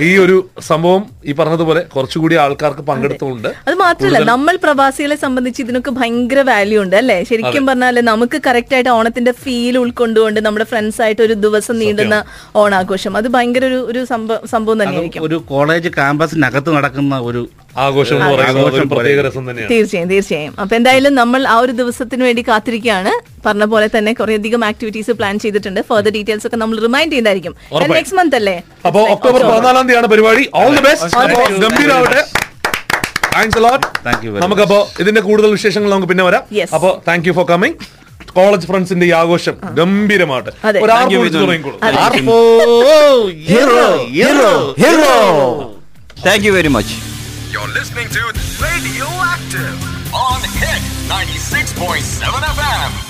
ഈ 0.07 0.09
ഒരു 0.23 0.35
സംഭവം 0.69 1.01
ഈ 1.29 1.31
പറഞ്ഞതുപോലെ 1.39 1.81
കുറച്ചുകൂടി 1.95 2.35
ആൾക്കാർക്ക് 2.43 2.83
പങ്കെടുത്തുകൊണ്ട് 2.89 3.47
അത്. 3.67 3.75
മാത്രമല്ല 3.83 4.19
നമ്മൾ 4.31 4.55
പ്രവാസികളെ 4.65 5.17
സംബന്ധിച്ച് 5.25 5.61
ഇതിനൊക്കെ 5.65 5.91
ഭയങ്കര 5.99 6.41
വാല്യൂ 6.51 6.79
ഉണ്ട് 6.83 6.95
അല്ലെ? 7.01 7.17
ശരിക്കും 7.29 7.65
പറഞ്ഞാൽ 7.69 7.99
നമുക്ക് 8.11 8.39
കറക്റ്റ് 8.47 8.75
ആയിട്ട് 8.77 8.91
ഓണത്തിന്റെ 8.97 9.33
ഫീൽ 9.43 9.77
ഉൾക്കൊണ്ടുകൊണ്ട് 9.83 10.39
നമ്മുടെ 10.47 10.67
ഫ്രണ്ട്സ് 10.71 11.01
ആയിട്ട് 11.05 11.21
ഒരു 11.27 11.37
ദിവസം 11.45 11.77
നീണ്ടുന്ന 11.83 12.17
ഓണാഘോഷം. 12.63 13.15
അത് 13.21 13.29
ഭയങ്കര 13.37 13.65
ഒരു 13.71 13.79
ഒരു 13.91 14.01
സംഭവം 14.13 14.43
സംഭവം 14.53 14.77
തന്നെയായിരിക്കും. 14.83 15.23
ഒരു 15.27 15.39
കോളേജ് 15.51 15.89
ക്യാമ്പസിനകത്ത് 15.97 16.71
നടക്കുന്ന 16.77 17.15
ഒരു 17.29 17.41
ആഘോഷം 17.85 18.15
എന്ന് 18.15 18.29
പറയുന്നത് 18.33 18.75
ഒരു 18.79 18.87
പ്രത്യേക. 18.93 19.19
രസം 19.27 19.43
തന്നെയാണ്. 19.49 19.69
തീർച്ചയായും 19.73 20.09
തീർച്ചയായും. 20.13 20.53
അപ്പൊ 20.61 20.73
എന്തായാലും 20.75 21.13
നമ്മൾ 21.21 21.41
ആ 21.53 21.55
ഒരു 21.63 21.71
ദിവസത്തിന് 21.71 22.23
വേണ്ടി 22.27 22.41
കാത്തിരിക്കുകയാണ്. 22.47 23.13
പറഞ്ഞ 23.45 23.65
പോലെ 23.73 23.87
തന്നെ 23.97 24.13
കുറെ 24.19 24.33
അധികം 24.39 24.65
ആക്ടിവിറ്റീസ് 24.69 25.11
പ്ലാൻ 25.19 25.39
ചെയ്തിട്ടുണ്ട്. 25.43 25.81
ഫർദർ 25.89 26.11
ഡീറ്റെയിൽസ് 26.17 26.47
ഒക്കെ 26.47 26.57
നമ്മൾ 26.63 26.79
റിമൈൻഡ് 26.87 27.13
ചെയ്തായിരിക്കും 27.15 27.55
നെക്സ്റ്റ് 27.95 28.17
മന്ത് 28.19 28.35
അല്ലേ? 28.41 28.57
അപ്പോൾ 28.89 29.03
ഒക്ടോബർ 29.15 29.41
പതിനാലാം 29.51 29.83
തീയതിയാണ് 29.87 30.07
പരിപാടി. 30.13 30.43
All 30.61 30.71
the 30.77 30.83
best 30.87 31.59
ഗംഭീരാവട്ടെ. 31.65 32.21
Thanks 33.35 33.59
a lot 33.59 33.85
Thank 34.07 34.21
you 34.25 34.31
very 34.33 34.41
നമുക്കപ്പോ 34.43 34.79
ഇതിന്റെ 34.99 35.21
കൂടുതൽ 35.27 35.49
വിശേഷങ്ങൾ 35.57 35.89
നമുക്ക് 35.93 36.09
പിന്നെ 36.11 36.23
വരാം. 36.29 36.43
അപ്പൊ 36.77 36.89
thank 37.07 37.27
you 37.29 37.33
for 37.37 37.45
coming 37.51 37.77
college 38.37 38.67
ഫ്രണ്ട്സിന്റെ 38.71 39.05
ഈ 39.09 39.13
ആഘോഷം 39.21 39.55
ഗംഭീരമാട്ടെ. 39.79 40.51
ഒരു 40.67 40.91
Thank 40.91 40.91
ആർപ്പ്. 40.97 41.33
തുടങ്ങിക്കോളൂ. 41.43 41.77
Hero 43.49 43.85
hero 44.17 44.51
hero. 44.81 45.15
Thank 46.25 46.45
you 46.47 46.51
very 46.57 46.71
much 46.77 46.95
You're 47.51 47.67
listening 47.67 48.07
to 48.07 48.19
Radio 48.63 49.05
Active 49.19 50.13
on 50.13 50.39
Hit 50.41 50.81
96.7 51.09 52.23
FM. 52.23 53.01